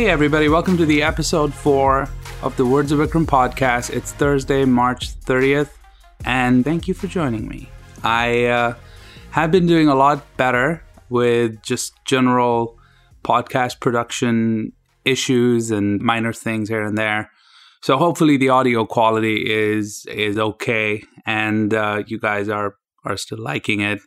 Hey, 0.00 0.08
everybody, 0.08 0.48
welcome 0.48 0.78
to 0.78 0.86
the 0.86 1.02
episode 1.02 1.52
four 1.52 2.08
of 2.40 2.56
the 2.56 2.64
Words 2.64 2.90
of 2.90 3.00
Vikram 3.00 3.26
podcast. 3.26 3.90
It's 3.90 4.12
Thursday, 4.12 4.64
March 4.64 5.14
30th, 5.20 5.72
and 6.24 6.64
thank 6.64 6.88
you 6.88 6.94
for 6.94 7.06
joining 7.06 7.46
me. 7.46 7.68
I 8.02 8.46
uh, 8.46 8.74
have 9.32 9.52
been 9.52 9.66
doing 9.66 9.88
a 9.88 9.94
lot 9.94 10.24
better 10.38 10.82
with 11.10 11.60
just 11.60 11.92
general 12.06 12.78
podcast 13.24 13.80
production 13.80 14.72
issues 15.04 15.70
and 15.70 16.00
minor 16.00 16.32
things 16.32 16.70
here 16.70 16.82
and 16.82 16.96
there. 16.96 17.30
So 17.82 17.98
hopefully 17.98 18.38
the 18.38 18.48
audio 18.48 18.86
quality 18.86 19.52
is 19.52 20.06
is 20.06 20.38
okay, 20.38 21.02
and 21.26 21.74
uh, 21.74 22.04
you 22.06 22.18
guys 22.18 22.48
are 22.48 22.76
are 23.04 23.18
still 23.18 23.38
liking 23.38 23.80
it. 23.80 24.00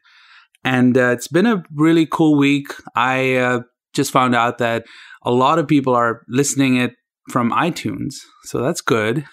And 0.64 0.98
uh, 0.98 1.12
it's 1.12 1.28
been 1.28 1.46
a 1.46 1.64
really 1.76 2.08
cool 2.08 2.36
week. 2.36 2.74
I 2.96 3.36
uh, 3.36 3.60
just 3.94 4.12
found 4.12 4.34
out 4.34 4.58
that 4.58 4.86
a 5.24 5.32
lot 5.32 5.60
of 5.60 5.68
people 5.68 5.96
are 5.96 6.22
listening 6.28 6.78
it 6.78 6.94
from 7.30 7.52
iTunes, 7.52 8.16
so 8.44 8.62
that's 8.62 8.82
good. 8.82 9.26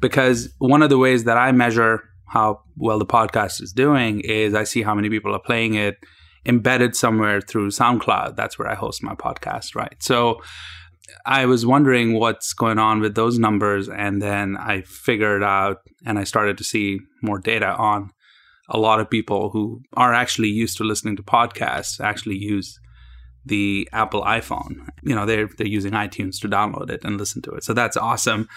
Because 0.00 0.52
one 0.58 0.82
of 0.82 0.88
the 0.88 0.98
ways 0.98 1.24
that 1.24 1.36
I 1.36 1.52
measure 1.52 2.02
how 2.28 2.60
well 2.76 2.98
the 2.98 3.06
podcast 3.06 3.60
is 3.60 3.72
doing 3.72 4.20
is 4.20 4.54
I 4.54 4.64
see 4.64 4.82
how 4.82 4.94
many 4.94 5.10
people 5.10 5.34
are 5.34 5.40
playing 5.40 5.74
it 5.74 5.96
embedded 6.46 6.96
somewhere 6.96 7.40
through 7.40 7.68
SoundCloud. 7.68 8.36
That's 8.36 8.58
where 8.58 8.68
I 8.68 8.74
host 8.74 9.02
my 9.02 9.14
podcast, 9.14 9.74
right? 9.74 9.96
So 10.02 10.40
I 11.26 11.46
was 11.46 11.66
wondering 11.66 12.14
what's 12.14 12.52
going 12.52 12.78
on 12.78 13.00
with 13.00 13.14
those 13.14 13.38
numbers. 13.38 13.88
And 13.88 14.22
then 14.22 14.56
I 14.56 14.82
figured 14.82 15.42
out 15.42 15.78
and 16.06 16.18
I 16.18 16.24
started 16.24 16.56
to 16.58 16.64
see 16.64 16.98
more 17.22 17.38
data 17.38 17.74
on 17.74 18.10
a 18.68 18.78
lot 18.78 19.00
of 19.00 19.10
people 19.10 19.50
who 19.50 19.82
are 19.94 20.14
actually 20.14 20.48
used 20.48 20.76
to 20.78 20.84
listening 20.84 21.16
to 21.16 21.22
podcasts 21.22 22.00
actually 22.00 22.36
use 22.36 22.78
the 23.50 23.88
Apple 23.92 24.22
iPhone. 24.22 24.88
You 25.02 25.14
know, 25.14 25.26
they're 25.26 25.48
they're 25.58 25.66
using 25.66 25.92
iTunes 25.92 26.40
to 26.40 26.48
download 26.48 26.88
it 26.88 27.04
and 27.04 27.18
listen 27.18 27.42
to 27.42 27.50
it. 27.50 27.64
So 27.64 27.74
that's 27.74 27.96
awesome. 27.96 28.48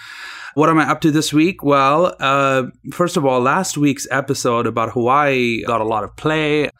What 0.54 0.70
am 0.70 0.78
I 0.78 0.88
up 0.88 1.00
to 1.02 1.10
this 1.10 1.32
week? 1.32 1.62
Well, 1.62 2.16
uh, 2.20 2.64
first 2.92 3.16
of 3.18 3.26
all, 3.26 3.40
last 3.40 3.76
week's 3.76 4.06
episode 4.10 4.66
about 4.66 4.92
Hawaii 4.92 5.62
got 5.64 5.80
a 5.82 5.84
lot 5.84 6.04
of 6.04 6.16
play. 6.16 6.70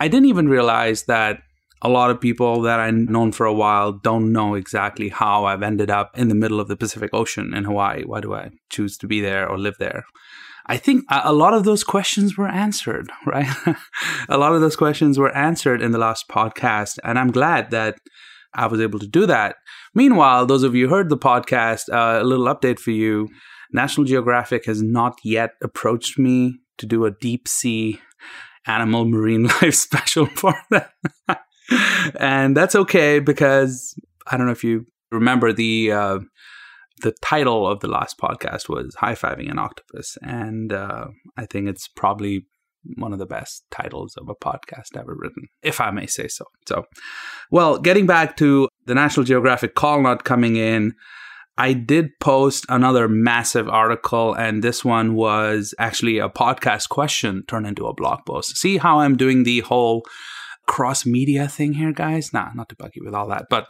I 0.00 0.08
didn't 0.08 0.26
even 0.26 0.48
realize 0.48 1.04
that 1.04 1.42
a 1.82 1.88
lot 1.88 2.10
of 2.10 2.20
people 2.20 2.62
that 2.62 2.80
I've 2.80 2.94
known 2.94 3.32
for 3.32 3.46
a 3.46 3.52
while 3.52 3.92
don't 3.92 4.32
know 4.32 4.54
exactly 4.54 5.10
how 5.10 5.44
I've 5.44 5.62
ended 5.62 5.90
up 5.90 6.18
in 6.18 6.28
the 6.28 6.34
middle 6.34 6.58
of 6.58 6.68
the 6.68 6.76
Pacific 6.76 7.10
Ocean 7.12 7.54
in 7.54 7.64
Hawaii. 7.64 8.02
Why 8.04 8.20
do 8.20 8.34
I 8.34 8.50
choose 8.70 8.96
to 8.98 9.06
be 9.06 9.20
there 9.20 9.48
or 9.48 9.58
live 9.58 9.76
there? 9.78 10.04
I 10.68 10.76
think 10.76 11.04
a 11.10 11.32
lot 11.32 11.54
of 11.54 11.64
those 11.64 11.82
questions 11.82 12.36
were 12.36 12.48
answered, 12.48 13.10
right? 13.26 13.48
a 14.28 14.36
lot 14.36 14.54
of 14.54 14.60
those 14.60 14.76
questions 14.76 15.18
were 15.18 15.34
answered 15.34 15.80
in 15.80 15.92
the 15.92 15.98
last 15.98 16.28
podcast, 16.28 16.98
and 17.02 17.18
I'm 17.18 17.30
glad 17.30 17.70
that 17.70 17.98
I 18.54 18.66
was 18.66 18.80
able 18.80 18.98
to 18.98 19.06
do 19.06 19.26
that. 19.26 19.56
Meanwhile, 19.94 20.46
those 20.46 20.62
of 20.62 20.74
you 20.74 20.88
who 20.88 20.94
heard 20.94 21.08
the 21.08 21.18
podcast, 21.18 21.92
uh, 21.92 22.22
a 22.22 22.24
little 22.24 22.46
update 22.46 22.78
for 22.78 22.90
you. 22.90 23.28
National 23.70 24.06
Geographic 24.06 24.64
has 24.64 24.82
not 24.82 25.18
yet 25.22 25.50
approached 25.62 26.18
me 26.18 26.60
to 26.78 26.86
do 26.86 27.04
a 27.04 27.10
deep 27.10 27.46
sea 27.46 28.00
animal 28.66 29.04
marine 29.04 29.44
life 29.62 29.74
special 29.74 30.26
for 30.26 30.54
them. 30.70 30.84
and 32.20 32.56
that's 32.56 32.74
okay 32.74 33.18
because 33.18 33.94
I 34.26 34.36
don't 34.36 34.46
know 34.46 34.52
if 34.52 34.64
you 34.64 34.86
remember 35.10 35.52
the 35.52 35.92
uh, 35.92 36.18
the 36.98 37.14
title 37.22 37.66
of 37.66 37.80
the 37.80 37.88
last 37.88 38.18
podcast 38.18 38.68
was 38.68 38.94
"High 38.96 39.14
Fiving 39.14 39.50
an 39.50 39.58
Octopus," 39.58 40.16
and 40.22 40.72
uh, 40.72 41.06
I 41.36 41.46
think 41.46 41.68
it's 41.68 41.88
probably 41.88 42.46
one 42.96 43.12
of 43.12 43.18
the 43.18 43.26
best 43.26 43.64
titles 43.70 44.16
of 44.16 44.28
a 44.28 44.34
podcast 44.34 44.96
ever 44.96 45.14
written, 45.16 45.48
if 45.62 45.80
I 45.80 45.90
may 45.90 46.06
say 46.06 46.28
so. 46.28 46.44
So, 46.66 46.84
well, 47.50 47.78
getting 47.78 48.06
back 48.06 48.36
to 48.38 48.68
the 48.86 48.94
National 48.94 49.24
Geographic 49.24 49.74
call 49.74 50.02
not 50.02 50.24
coming 50.24 50.56
in. 50.56 50.94
I 51.60 51.72
did 51.72 52.10
post 52.20 52.66
another 52.68 53.08
massive 53.08 53.68
article, 53.68 54.32
and 54.32 54.62
this 54.62 54.84
one 54.84 55.16
was 55.16 55.74
actually 55.80 56.18
a 56.18 56.28
podcast 56.28 56.88
question 56.88 57.42
turned 57.48 57.66
into 57.66 57.84
a 57.84 57.94
blog 57.94 58.20
post. 58.26 58.56
See 58.56 58.76
how 58.76 59.00
I'm 59.00 59.16
doing 59.16 59.42
the 59.42 59.60
whole 59.62 60.04
cross 60.68 61.04
media 61.04 61.48
thing 61.48 61.72
here, 61.72 61.92
guys? 61.92 62.32
Nah, 62.32 62.50
not 62.54 62.68
to 62.68 62.76
bug 62.76 62.92
you 62.94 63.02
with 63.04 63.14
all 63.14 63.26
that. 63.30 63.46
But 63.50 63.68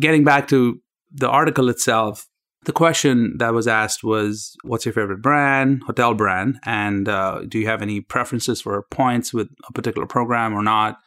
getting 0.00 0.24
back 0.24 0.48
to 0.48 0.80
the 1.12 1.28
article 1.28 1.68
itself, 1.68 2.26
the 2.64 2.72
question 2.72 3.36
that 3.38 3.54
was 3.54 3.68
asked 3.68 4.02
was 4.02 4.56
What's 4.62 4.84
your 4.84 4.92
favorite 4.92 5.22
brand, 5.22 5.82
hotel 5.86 6.14
brand? 6.14 6.58
And 6.64 7.08
uh, 7.08 7.42
do 7.48 7.58
you 7.58 7.66
have 7.66 7.82
any 7.82 8.00
preferences 8.00 8.60
for 8.60 8.84
points 8.90 9.32
with 9.32 9.48
a 9.68 9.72
particular 9.72 10.06
program 10.06 10.54
or 10.54 10.62
not? 10.62 10.98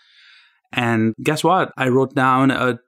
And 0.71 1.13
guess 1.21 1.43
what? 1.43 1.71
I 1.77 1.89
wrote 1.89 2.15
down 2.15 2.51
a 2.51 2.79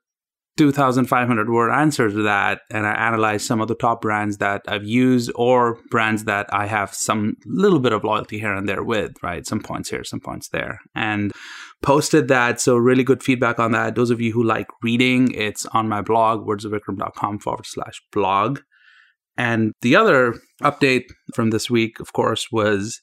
2,500 0.58 1.50
word 1.50 1.72
answer 1.72 2.10
to 2.10 2.22
that, 2.24 2.62
and 2.70 2.86
I 2.86 2.94
analyzed 2.94 3.46
some 3.46 3.60
of 3.60 3.68
the 3.68 3.76
top 3.76 4.02
brands 4.02 4.38
that 4.38 4.62
I've 4.68 4.86
used 4.86 5.32
or 5.36 5.80
brands 5.90 6.26
that 6.26 6.48
I 6.54 6.68
have 6.68 6.94
some 6.94 7.36
little 7.46 7.80
bit 7.80 7.92
of 7.92 8.04
loyalty 8.04 8.40
here 8.40 8.54
and 8.54 8.70
there 8.70 8.84
with, 8.84 9.14
right? 9.24 9.48
Some 9.48 9.62
points 9.62 9.90
here, 9.90 10.04
some 10.04 10.20
points 10.20 10.50
there, 10.50 10.80
and 10.94 11.32
posted 11.84 12.28
that. 12.30 12.60
So, 12.60 12.76
really 12.76 13.04
good 13.04 13.22
feedback 13.22 13.60
on 13.60 13.74
that. 13.74 13.96
Those 13.96 14.10
of 14.10 14.20
you 14.20 14.32
who 14.32 14.44
like 14.44 14.68
reading, 14.82 15.32
it's 15.32 15.66
on 15.68 15.88
my 15.88 16.02
blog, 16.02 16.48
wordsofvikram.com 16.48 17.40
forward 17.40 17.66
slash 17.66 18.02
blog. 18.12 18.62
And 19.38 19.74
the 19.82 19.96
other 19.96 20.36
update 20.64 21.06
from 21.34 21.50
this 21.50 21.70
week, 21.70 22.00
of 22.00 22.14
course, 22.14 22.48
was 22.52 23.02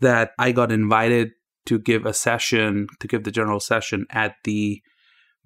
that 0.00 0.30
I 0.38 0.52
got 0.52 0.72
invited 0.72 1.30
to 1.66 1.78
give 1.78 2.04
a 2.06 2.12
session, 2.12 2.86
to 3.00 3.08
give 3.08 3.24
the 3.24 3.30
general 3.30 3.60
session 3.60 4.06
at 4.10 4.34
the 4.44 4.82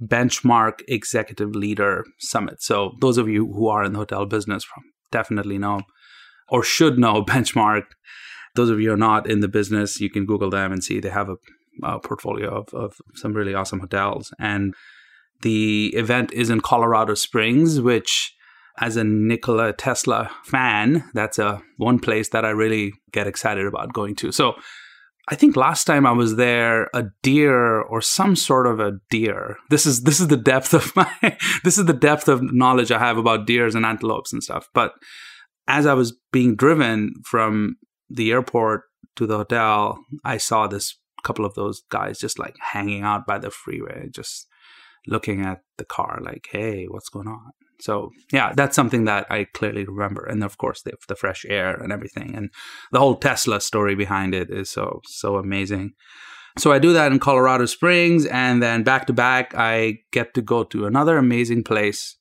benchmark 0.02 0.80
executive 0.88 1.54
leader 1.54 2.04
summit. 2.18 2.62
So 2.62 2.92
those 3.00 3.18
of 3.18 3.28
you 3.28 3.46
who 3.52 3.68
are 3.68 3.84
in 3.84 3.92
the 3.92 3.98
hotel 3.98 4.26
business 4.26 4.64
from 4.64 4.84
definitely 5.10 5.58
know 5.58 5.82
or 6.48 6.62
should 6.62 6.98
know 6.98 7.24
benchmark. 7.24 7.84
Those 8.54 8.70
of 8.70 8.80
you 8.80 8.88
who 8.88 8.94
are 8.94 8.98
not 8.98 9.30
in 9.30 9.40
the 9.40 9.48
business, 9.48 10.00
you 10.00 10.10
can 10.10 10.26
Google 10.26 10.50
them 10.50 10.72
and 10.72 10.82
see 10.82 11.00
they 11.00 11.10
have 11.10 11.28
a, 11.28 11.36
a 11.82 11.98
portfolio 11.98 12.60
of, 12.60 12.74
of 12.74 12.94
some 13.14 13.32
really 13.32 13.54
awesome 13.54 13.80
hotels. 13.80 14.32
And 14.38 14.74
the 15.42 15.92
event 15.94 16.32
is 16.32 16.50
in 16.50 16.60
Colorado 16.60 17.14
Springs, 17.14 17.80
which 17.80 18.34
as 18.80 18.96
a 18.96 19.04
Nikola 19.04 19.72
Tesla 19.72 20.30
fan, 20.44 21.04
that's 21.14 21.38
a 21.38 21.62
one 21.76 21.98
place 21.98 22.28
that 22.30 22.44
I 22.44 22.50
really 22.50 22.92
get 23.12 23.26
excited 23.26 23.66
about 23.66 23.92
going 23.92 24.14
to. 24.16 24.32
So 24.32 24.54
I 25.30 25.34
think 25.34 25.56
last 25.56 25.84
time 25.84 26.06
I 26.06 26.12
was 26.12 26.36
there, 26.36 26.88
a 26.94 27.04
deer 27.22 27.80
or 27.82 28.00
some 28.00 28.34
sort 28.34 28.66
of 28.66 28.80
a 28.80 28.92
deer. 29.10 29.56
This 29.68 29.84
is 29.84 30.02
this 30.02 30.20
is 30.20 30.28
the 30.28 30.38
depth 30.38 30.72
of 30.72 30.90
my 30.96 31.36
this 31.64 31.76
is 31.76 31.84
the 31.84 31.92
depth 31.92 32.28
of 32.28 32.42
knowledge 32.42 32.90
I 32.90 32.98
have 32.98 33.18
about 33.18 33.46
deers 33.46 33.74
and 33.74 33.84
antelopes 33.84 34.32
and 34.32 34.42
stuff. 34.42 34.68
But 34.72 34.92
as 35.66 35.84
I 35.84 35.94
was 35.94 36.16
being 36.32 36.56
driven 36.56 37.12
from 37.24 37.76
the 38.08 38.32
airport 38.32 38.82
to 39.16 39.26
the 39.26 39.36
hotel, 39.36 39.98
I 40.24 40.38
saw 40.38 40.66
this 40.66 40.97
couple 41.22 41.44
of 41.44 41.54
those 41.54 41.82
guys 41.88 42.18
just 42.18 42.38
like 42.38 42.56
hanging 42.60 43.02
out 43.02 43.26
by 43.26 43.38
the 43.38 43.50
freeway, 43.50 44.08
just 44.10 44.46
looking 45.06 45.44
at 45.44 45.62
the 45.76 45.84
car, 45.84 46.20
like, 46.22 46.48
"Hey, 46.50 46.86
what's 46.86 47.08
going 47.08 47.28
on?" 47.28 47.52
So 47.80 48.10
yeah, 48.32 48.52
that's 48.54 48.76
something 48.76 49.04
that 49.04 49.26
I 49.30 49.44
clearly 49.44 49.84
remember. 49.84 50.24
And 50.24 50.42
of 50.42 50.58
course, 50.58 50.82
the, 50.82 50.94
the 51.06 51.14
fresh 51.14 51.44
air 51.48 51.74
and 51.74 51.92
everything, 51.92 52.34
and 52.34 52.50
the 52.92 52.98
whole 52.98 53.16
Tesla 53.16 53.60
story 53.60 53.94
behind 53.94 54.34
it 54.34 54.50
is 54.50 54.70
so 54.70 55.00
so 55.06 55.36
amazing. 55.36 55.92
So 56.58 56.72
I 56.72 56.80
do 56.80 56.92
that 56.92 57.12
in 57.12 57.20
Colorado 57.20 57.66
Springs, 57.66 58.26
and 58.26 58.60
then 58.62 58.82
back 58.82 59.06
to 59.06 59.12
back, 59.12 59.54
I 59.56 60.00
get 60.12 60.34
to 60.34 60.42
go 60.42 60.64
to 60.64 60.86
another 60.86 61.16
amazing 61.16 61.62
place, 61.62 62.16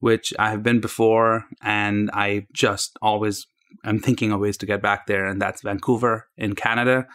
which 0.00 0.34
I 0.38 0.50
have 0.50 0.64
been 0.64 0.80
before, 0.80 1.44
and 1.62 2.10
I 2.12 2.46
just 2.52 2.98
always 3.00 3.46
am 3.84 4.00
thinking 4.00 4.32
of 4.32 4.40
ways 4.40 4.56
to 4.58 4.66
get 4.66 4.82
back 4.82 5.06
there, 5.06 5.26
and 5.26 5.40
that's 5.40 5.62
Vancouver 5.62 6.26
in 6.36 6.56
Canada. 6.56 7.06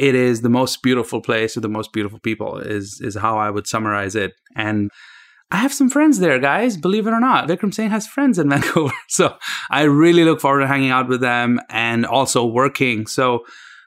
It 0.00 0.14
is 0.14 0.40
the 0.40 0.48
most 0.48 0.82
beautiful 0.82 1.20
place 1.20 1.56
with 1.56 1.62
the 1.62 1.68
most 1.68 1.92
beautiful 1.92 2.20
people 2.20 2.56
is 2.56 3.02
is 3.02 3.16
how 3.16 3.36
I 3.36 3.50
would 3.50 3.66
summarize 3.66 4.14
it, 4.14 4.32
and 4.56 4.90
I 5.50 5.56
have 5.56 5.74
some 5.74 5.90
friends 5.90 6.20
there, 6.20 6.38
guys. 6.38 6.78
Believe 6.78 7.06
it 7.06 7.10
or 7.10 7.20
not, 7.20 7.48
Vikram 7.48 7.74
Singh 7.74 7.90
has 7.90 8.06
friends 8.06 8.38
in 8.38 8.48
Vancouver. 8.54 8.94
So 9.08 9.36
I 9.70 9.82
really 9.82 10.24
look 10.24 10.40
forward 10.40 10.60
to 10.60 10.66
hanging 10.66 10.90
out 10.90 11.06
with 11.06 11.20
them 11.20 11.60
and 11.68 12.06
also 12.06 12.46
working. 12.46 13.06
So 13.06 13.40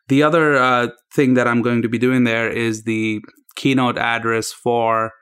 the 0.07 0.21
other 0.21 0.55
uh, 0.55 0.89
thing 1.15 1.33
that 1.33 1.47
I'm 1.47 1.63
going 1.63 1.81
to 1.81 1.89
be 1.89 1.97
doing 1.97 2.25
there 2.25 2.47
is 2.47 2.83
the 2.83 3.21
keynote 3.55 3.97
address 3.97 4.51
for 4.51 5.13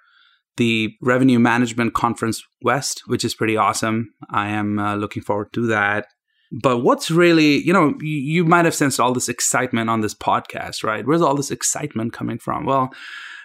the 0.57 0.89
Revenue 1.01 1.39
Management 1.39 1.93
Conference 1.93 2.43
West, 2.63 3.03
which 3.05 3.23
is 3.23 3.33
pretty 3.33 3.55
awesome. 3.55 4.09
I 4.29 4.49
am 4.49 4.77
uh, 4.77 4.95
looking 4.95 5.23
forward 5.23 5.53
to 5.53 5.67
that. 5.67 6.07
But 6.51 6.79
what's 6.79 7.09
really, 7.09 7.61
you 7.65 7.71
know, 7.71 7.93
you, 8.01 8.17
you 8.17 8.45
might 8.45 8.65
have 8.65 8.75
sensed 8.75 8.99
all 8.99 9.13
this 9.13 9.29
excitement 9.29 9.89
on 9.89 10.01
this 10.01 10.13
podcast, 10.13 10.83
right? 10.83 11.05
Where's 11.05 11.21
all 11.21 11.35
this 11.35 11.51
excitement 11.51 12.11
coming 12.11 12.37
from? 12.39 12.65
Well, 12.65 12.91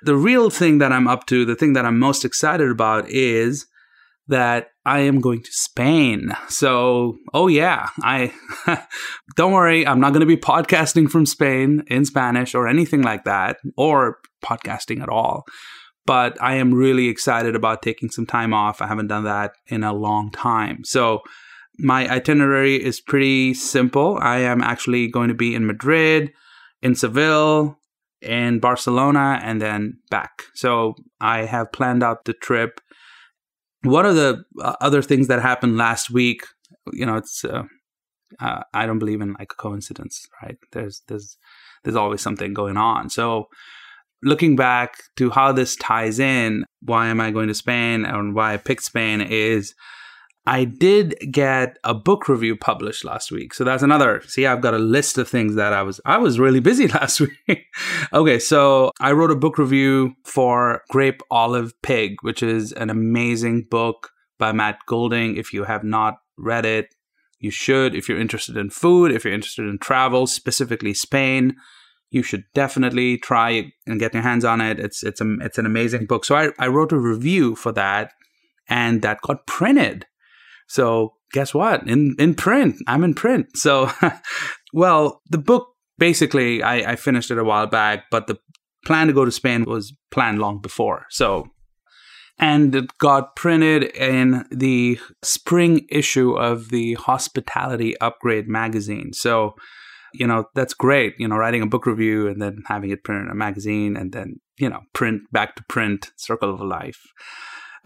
the 0.02 0.16
real 0.16 0.50
thing 0.50 0.78
that 0.78 0.92
I'm 0.92 1.06
up 1.06 1.26
to, 1.26 1.44
the 1.44 1.54
thing 1.54 1.72
that 1.74 1.84
I'm 1.84 1.98
most 1.98 2.24
excited 2.24 2.68
about 2.68 3.08
is 3.08 3.66
that 4.28 4.70
I 4.84 5.00
am 5.00 5.20
going 5.20 5.42
to 5.42 5.52
Spain. 5.52 6.36
So, 6.48 7.18
oh 7.32 7.46
yeah, 7.46 7.90
I 8.02 8.32
don't 9.36 9.52
worry, 9.52 9.86
I'm 9.86 10.00
not 10.00 10.12
going 10.12 10.20
to 10.20 10.26
be 10.26 10.36
podcasting 10.36 11.08
from 11.08 11.26
Spain 11.26 11.84
in 11.86 12.04
Spanish 12.04 12.54
or 12.54 12.66
anything 12.66 13.02
like 13.02 13.22
that 13.24 13.58
or 13.76 14.18
podcasting 14.44 15.00
at 15.00 15.08
all. 15.08 15.44
but 16.06 16.40
I 16.40 16.54
am 16.54 16.72
really 16.72 17.08
excited 17.08 17.54
about 17.56 17.82
taking 17.82 18.10
some 18.10 18.26
time 18.26 18.54
off. 18.54 18.80
I 18.80 18.86
haven't 18.86 19.08
done 19.08 19.24
that 19.24 19.52
in 19.66 19.82
a 19.82 19.92
long 19.92 20.30
time. 20.30 20.84
So 20.84 21.22
my 21.78 22.08
itinerary 22.08 22.82
is 22.82 23.00
pretty 23.00 23.54
simple. 23.54 24.18
I 24.20 24.38
am 24.38 24.62
actually 24.62 25.08
going 25.08 25.28
to 25.28 25.34
be 25.34 25.54
in 25.54 25.66
Madrid, 25.66 26.32
in 26.82 26.94
Seville, 26.94 27.78
in 28.20 28.60
Barcelona, 28.60 29.40
and 29.42 29.60
then 29.60 29.98
back. 30.10 30.42
So 30.54 30.94
I 31.20 31.44
have 31.44 31.72
planned 31.72 32.02
out 32.02 32.24
the 32.24 32.32
trip. 32.32 32.80
One 33.82 34.06
of 34.06 34.16
the 34.16 34.44
uh, 34.60 34.74
other 34.80 35.02
things 35.02 35.28
that 35.28 35.42
happened 35.42 35.76
last 35.76 36.10
week, 36.10 36.42
you 36.92 37.06
know, 37.06 37.16
it's 37.16 37.44
uh, 37.44 37.64
uh, 38.40 38.62
I 38.74 38.86
don't 38.86 38.98
believe 38.98 39.20
in 39.20 39.34
like 39.38 39.52
a 39.52 39.56
coincidence, 39.56 40.26
right? 40.42 40.56
There's 40.72 41.02
there's 41.08 41.36
there's 41.84 41.96
always 41.96 42.20
something 42.20 42.54
going 42.54 42.76
on. 42.76 43.10
So 43.10 43.48
looking 44.22 44.56
back 44.56 44.96
to 45.16 45.30
how 45.30 45.52
this 45.52 45.76
ties 45.76 46.18
in, 46.18 46.64
why 46.80 47.08
am 47.08 47.20
I 47.20 47.30
going 47.30 47.48
to 47.48 47.54
Spain 47.54 48.04
and 48.04 48.34
why 48.34 48.54
I 48.54 48.56
picked 48.56 48.84
Spain 48.84 49.20
is 49.20 49.74
I 50.46 50.64
did 50.64 51.16
get 51.32 51.76
a 51.82 51.92
book 51.92 52.28
review 52.28 52.56
published 52.56 53.04
last 53.04 53.32
week. 53.32 53.52
So 53.52 53.64
that's 53.64 53.82
another. 53.82 54.22
See, 54.26 54.46
I've 54.46 54.60
got 54.60 54.74
a 54.74 54.78
list 54.78 55.18
of 55.18 55.28
things 55.28 55.56
that 55.56 55.72
I 55.72 55.82
was 55.82 56.00
I 56.04 56.18
was 56.18 56.38
really 56.38 56.60
busy 56.60 56.86
last 57.00 57.20
week. 57.20 57.66
okay, 58.12 58.38
so 58.38 58.92
I 59.00 59.12
wrote 59.12 59.32
a 59.32 59.36
book 59.36 59.58
review 59.58 60.14
for 60.24 60.82
Grape 60.88 61.20
Olive 61.30 61.72
Pig, 61.82 62.16
which 62.22 62.42
is 62.42 62.72
an 62.72 62.90
amazing 62.90 63.66
book 63.68 64.10
by 64.38 64.52
Matt 64.52 64.78
Goulding. 64.86 65.36
If 65.36 65.52
you 65.52 65.64
have 65.64 65.82
not 65.82 66.18
read 66.38 66.64
it, 66.64 66.94
you 67.40 67.50
should. 67.50 67.94
If 67.94 68.08
you're 68.08 68.20
interested 68.20 68.56
in 68.56 68.70
food, 68.70 69.10
if 69.10 69.24
you're 69.24 69.34
interested 69.34 69.66
in 69.66 69.78
travel, 69.78 70.28
specifically 70.28 70.94
Spain, 70.94 71.56
you 72.10 72.22
should 72.22 72.44
definitely 72.54 73.18
try 73.18 73.72
and 73.86 73.98
get 73.98 74.14
your 74.14 74.22
hands 74.22 74.44
on 74.44 74.60
it. 74.60 74.78
It's 74.78 75.02
it's 75.02 75.20
a, 75.20 75.36
it's 75.40 75.58
an 75.58 75.66
amazing 75.66 76.06
book. 76.06 76.24
So 76.24 76.36
I, 76.36 76.50
I 76.58 76.68
wrote 76.68 76.92
a 76.92 76.98
review 76.98 77.56
for 77.56 77.72
that, 77.72 78.12
and 78.68 79.02
that 79.02 79.22
got 79.22 79.44
printed. 79.46 80.06
So 80.66 81.14
guess 81.32 81.54
what? 81.54 81.86
In 81.88 82.14
in 82.18 82.34
print, 82.34 82.76
I'm 82.86 83.04
in 83.04 83.14
print. 83.14 83.56
So, 83.56 83.90
well, 84.72 85.22
the 85.30 85.38
book 85.38 85.68
basically 85.98 86.62
I, 86.62 86.92
I 86.92 86.96
finished 86.96 87.30
it 87.30 87.38
a 87.38 87.44
while 87.44 87.66
back, 87.66 88.04
but 88.10 88.26
the 88.26 88.38
plan 88.84 89.08
to 89.08 89.12
go 89.12 89.24
to 89.24 89.32
Spain 89.32 89.64
was 89.64 89.94
planned 90.10 90.38
long 90.38 90.60
before. 90.60 91.06
So 91.10 91.48
and 92.38 92.74
it 92.74 92.98
got 92.98 93.34
printed 93.34 93.84
in 93.96 94.44
the 94.50 94.98
spring 95.22 95.86
issue 95.90 96.32
of 96.32 96.68
the 96.68 96.94
Hospitality 96.94 97.98
Upgrade 98.00 98.46
magazine. 98.46 99.12
So, 99.12 99.54
you 100.12 100.26
know, 100.26 100.44
that's 100.54 100.74
great, 100.74 101.14
you 101.18 101.28
know, 101.28 101.36
writing 101.36 101.62
a 101.62 101.66
book 101.66 101.86
review 101.86 102.28
and 102.28 102.40
then 102.40 102.62
having 102.66 102.90
it 102.90 103.04
printed 103.04 103.26
in 103.26 103.32
a 103.32 103.34
magazine 103.34 103.96
and 103.96 104.12
then, 104.12 104.40
you 104.58 104.68
know, 104.68 104.80
print 104.92 105.22
back 105.32 105.56
to 105.56 105.64
print, 105.68 106.10
circle 106.16 106.52
of 106.52 106.60
life. 106.60 107.00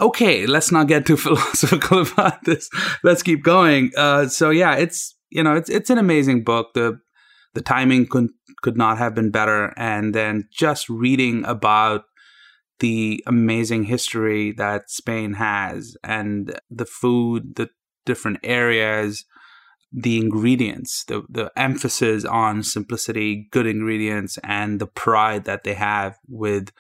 Okay, 0.01 0.47
let's 0.47 0.73
not 0.73 0.89
get 0.89 1.07
too 1.07 1.17
philosophical 1.27 2.03
about 2.03 2.45
this. 2.45 2.71
Let's 3.03 3.23
keep 3.23 3.43
going. 3.43 3.91
Uh, 3.97 4.29
so 4.29 4.51
yeah, 4.51 4.77
it's 4.77 5.15
you 5.31 5.43
know, 5.43 5.55
it's 5.55 5.69
it's 5.69 5.91
an 5.91 5.99
amazing 5.99 6.45
book. 6.45 6.75
The 6.75 7.01
the 7.55 7.63
timing 7.63 8.07
could 8.07 8.29
could 8.63 8.77
not 8.77 8.99
have 8.99 9.15
been 9.15 9.31
better. 9.31 9.73
And 9.77 10.15
then 10.15 10.49
just 10.53 10.89
reading 10.89 11.45
about 11.45 12.05
the 12.79 13.23
amazing 13.27 13.85
history 13.85 14.53
that 14.53 14.91
Spain 14.91 15.35
has 15.35 15.97
and 16.03 16.59
the 16.71 16.87
food, 16.87 17.57
the 17.57 17.71
different 18.07 18.39
areas, 18.43 19.25
the 19.93 20.19
ingredients, 20.19 21.05
the, 21.05 21.23
the 21.29 21.51
emphasis 21.57 22.25
on 22.25 22.63
simplicity, 22.63 23.49
good 23.51 23.67
ingredients, 23.67 24.39
and 24.45 24.81
the 24.81 24.87
pride 24.87 25.45
that 25.45 25.65
they 25.65 25.75
have 25.75 26.19
with, 26.27 26.73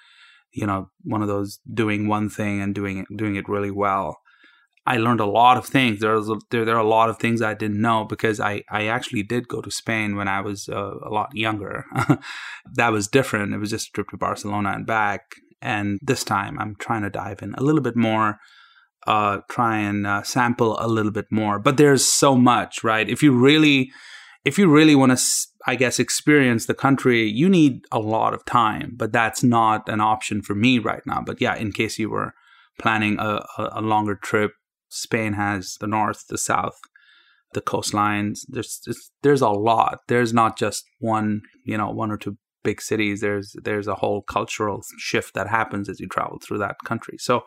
you 0.52 0.66
know, 0.66 0.90
one 1.02 1.22
of 1.22 1.28
those 1.28 1.60
doing 1.72 2.08
one 2.08 2.28
thing 2.28 2.60
and 2.60 2.74
doing 2.74 2.98
it, 2.98 3.06
doing 3.16 3.36
it 3.36 3.48
really 3.48 3.70
well. 3.70 4.18
I 4.86 4.96
learned 4.96 5.20
a 5.20 5.26
lot 5.26 5.56
of 5.56 5.66
things. 5.66 6.00
There, 6.00 6.14
was 6.14 6.32
there, 6.50 6.64
there 6.64 6.76
are 6.76 6.84
a 6.84 6.88
lot 6.88 7.10
of 7.10 7.18
things 7.18 7.42
I 7.42 7.54
didn't 7.54 7.80
know 7.80 8.04
because 8.04 8.40
I, 8.40 8.64
I 8.70 8.86
actually 8.86 9.22
did 9.22 9.46
go 9.46 9.60
to 9.60 9.70
Spain 9.70 10.16
when 10.16 10.26
I 10.26 10.40
was 10.40 10.68
uh, 10.68 10.94
a 11.04 11.10
lot 11.10 11.30
younger. 11.34 11.84
that 12.74 12.90
was 12.90 13.06
different. 13.06 13.52
It 13.52 13.58
was 13.58 13.70
just 13.70 13.88
a 13.88 13.92
trip 13.92 14.08
to 14.08 14.16
Barcelona 14.16 14.70
and 14.70 14.86
back. 14.86 15.34
And 15.62 16.00
this 16.02 16.24
time 16.24 16.58
I'm 16.58 16.76
trying 16.76 17.02
to 17.02 17.10
dive 17.10 17.42
in 17.42 17.54
a 17.54 17.62
little 17.62 17.82
bit 17.82 17.94
more, 17.94 18.38
uh, 19.06 19.38
try 19.50 19.78
and 19.78 20.06
uh, 20.06 20.22
sample 20.22 20.76
a 20.80 20.88
little 20.88 21.12
bit 21.12 21.26
more. 21.30 21.58
But 21.58 21.76
there's 21.76 22.04
so 22.04 22.34
much, 22.34 22.82
right? 22.82 23.08
If 23.08 23.22
you 23.22 23.32
really, 23.32 23.90
if 24.44 24.58
you 24.58 24.70
really 24.70 24.94
want 24.94 25.16
to, 25.16 25.24
I 25.66 25.76
guess, 25.76 25.98
experience 25.98 26.66
the 26.66 26.74
country, 26.74 27.28
you 27.28 27.48
need 27.48 27.84
a 27.92 27.98
lot 27.98 28.34
of 28.34 28.44
time. 28.44 28.94
But 28.96 29.12
that's 29.12 29.42
not 29.42 29.88
an 29.88 30.00
option 30.00 30.42
for 30.42 30.54
me 30.54 30.78
right 30.78 31.02
now. 31.06 31.22
But 31.24 31.40
yeah, 31.40 31.54
in 31.56 31.72
case 31.72 31.98
you 31.98 32.10
were 32.10 32.32
planning 32.78 33.18
a, 33.18 33.44
a 33.58 33.80
longer 33.80 34.14
trip, 34.14 34.52
Spain 34.88 35.34
has 35.34 35.76
the 35.80 35.86
north, 35.86 36.26
the 36.28 36.38
south, 36.38 36.78
the 37.52 37.60
coastlines. 37.60 38.40
There's 38.48 38.80
there's 39.22 39.42
a 39.42 39.50
lot. 39.50 40.00
There's 40.08 40.32
not 40.32 40.58
just 40.58 40.84
one, 40.98 41.42
you 41.64 41.76
know, 41.76 41.90
one 41.90 42.10
or 42.10 42.16
two 42.16 42.36
big 42.62 42.80
cities 42.80 43.20
there's 43.20 43.56
there's 43.62 43.86
a 43.86 43.94
whole 43.94 44.22
cultural 44.22 44.82
shift 44.98 45.34
that 45.34 45.48
happens 45.48 45.88
as 45.88 46.00
you 46.00 46.06
travel 46.06 46.38
through 46.42 46.58
that 46.58 46.76
country 46.84 47.16
so 47.18 47.42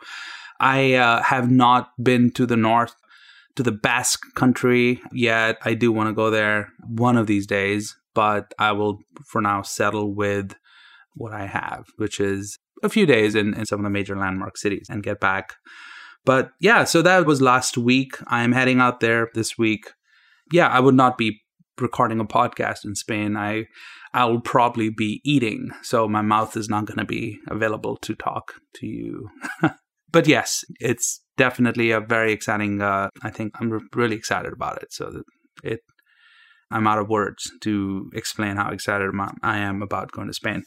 i 0.59 0.93
uh, 0.93 1.21
have 1.21 1.51
not 1.51 1.91
been 2.01 2.31
to 2.31 2.45
the 2.45 2.57
north 2.57 2.95
to 3.55 3.63
the 3.63 3.71
basque 3.71 4.21
country 4.35 5.01
yet. 5.11 5.57
I 5.63 5.73
do 5.73 5.91
want 5.91 6.09
to 6.09 6.13
go 6.13 6.29
there 6.29 6.69
one 6.87 7.17
of 7.17 7.27
these 7.27 7.47
days 7.47 7.95
but 8.15 8.53
i 8.59 8.71
will 8.71 8.99
for 9.25 9.41
now 9.41 9.63
settle 9.63 10.13
with 10.13 10.55
what 11.15 11.33
i 11.33 11.47
have 11.47 11.85
which 11.97 12.19
is 12.19 12.59
a 12.83 12.89
few 12.89 13.05
days 13.05 13.33
in, 13.33 13.53
in 13.53 13.65
some 13.65 13.79
of 13.79 13.83
the 13.83 13.89
major 13.89 14.15
landmark 14.15 14.57
cities 14.57 14.87
and 14.89 15.03
get 15.03 15.19
back. 15.19 15.55
But 16.25 16.51
yeah 16.59 16.83
so 16.83 17.01
that 17.01 17.25
was 17.25 17.41
last 17.41 17.77
week. 17.77 18.15
I'm 18.27 18.51
heading 18.51 18.79
out 18.79 18.99
there 18.99 19.29
this 19.33 19.57
week. 19.57 19.91
Yeah 20.51 20.67
i 20.67 20.79
would 20.79 20.95
not 20.95 21.17
be 21.17 21.39
recording 21.79 22.19
a 22.19 22.25
podcast 22.25 22.85
in 22.85 22.95
Spain, 22.95 23.35
I 23.35 23.65
I'll 24.13 24.41
probably 24.41 24.89
be 24.89 25.21
eating, 25.25 25.71
so 25.81 26.07
my 26.07 26.21
mouth 26.21 26.55
is 26.55 26.69
not 26.69 26.85
going 26.85 26.99
to 26.99 27.05
be 27.05 27.39
available 27.47 27.97
to 27.97 28.13
talk 28.13 28.53
to 28.75 28.85
you. 28.85 29.29
but 30.11 30.27
yes, 30.27 30.63
it's 30.79 31.21
definitely 31.37 31.91
a 31.91 31.99
very 31.99 32.31
exciting. 32.31 32.81
Uh, 32.81 33.09
I 33.21 33.29
think 33.29 33.53
I'm 33.59 33.69
re- 33.69 33.87
really 33.93 34.15
excited 34.15 34.53
about 34.53 34.81
it. 34.81 34.93
So 34.93 35.23
it, 35.63 35.81
I'm 36.71 36.87
out 36.87 36.99
of 36.99 37.09
words 37.09 37.51
to 37.61 38.09
explain 38.13 38.57
how 38.57 38.71
excited 38.71 39.11
I 39.41 39.57
am 39.57 39.81
about 39.81 40.11
going 40.11 40.27
to 40.27 40.33
Spain. 40.33 40.63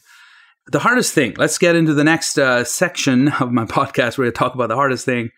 The 0.67 0.79
hardest 0.79 1.13
thing. 1.13 1.33
Let's 1.37 1.57
get 1.57 1.75
into 1.75 1.93
the 1.93 2.03
next 2.03 2.37
uh, 2.37 2.63
section 2.63 3.27
of 3.39 3.51
my 3.51 3.65
podcast 3.65 4.17
where 4.17 4.27
I 4.27 4.31
talk 4.31 4.55
about 4.55 4.67
the 4.67 4.75
hardest 4.75 5.05
thing. 5.05 5.29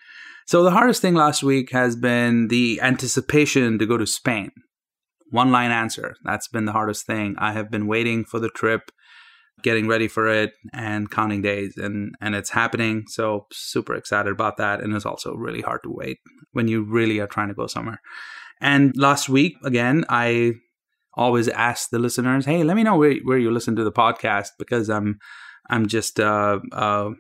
So 0.48 0.64
the 0.64 0.72
hardest 0.72 1.02
thing 1.02 1.14
last 1.14 1.44
week 1.44 1.72
has 1.72 1.96
been 1.96 2.48
the 2.48 2.80
anticipation 2.82 3.78
to 3.78 3.86
go 3.86 3.98
to 3.98 4.08
Spain 4.08 4.50
one 5.32 5.52
line 5.52 5.72
answer. 5.72 6.16
That's 6.24 6.48
been 6.48 6.66
the 6.66 6.72
hardest 6.72 7.06
thing. 7.06 7.36
I 7.38 7.54
have 7.54 7.70
been 7.70 7.88
waiting 7.88 8.26
for 8.26 8.40
the 8.40 8.50
trip, 8.50 8.92
getting 9.64 9.88
ready 9.88 10.08
for 10.08 10.28
it, 10.28 10.54
and 10.74 11.10
counting 11.10 11.42
days, 11.42 11.76
and 11.78 12.14
and 12.22 12.36
it's 12.36 12.50
happening. 12.50 13.04
So 13.08 13.48
super 13.52 13.96
excited 13.96 14.32
about 14.32 14.58
that. 14.58 14.82
And 14.82 14.94
it's 14.94 15.06
also 15.06 15.34
really 15.34 15.62
hard 15.62 15.82
to 15.84 15.92
wait 15.92 16.18
when 16.52 16.68
you 16.68 16.84
really 16.84 17.20
are 17.20 17.28
trying 17.28 17.50
to 17.50 17.54
go 17.54 17.68
somewhere. 17.68 18.02
And 18.62 18.96
last 18.96 19.30
week 19.30 19.56
again, 19.64 20.06
I 20.10 20.54
always 21.14 21.48
ask 21.48 21.90
the 21.90 22.00
listeners, 22.00 22.46
"Hey, 22.46 22.64
let 22.64 22.76
me 22.76 22.84
know 22.84 22.98
where 22.98 23.16
where 23.24 23.38
you 23.38 23.52
listen 23.52 23.76
to 23.76 23.84
the 23.84 23.92
podcast 23.92 24.50
because 24.58 24.90
I'm 24.90 25.20
I'm 25.70 25.88
just 25.88 26.20
uh, 26.20 26.60
uh, 26.72 27.12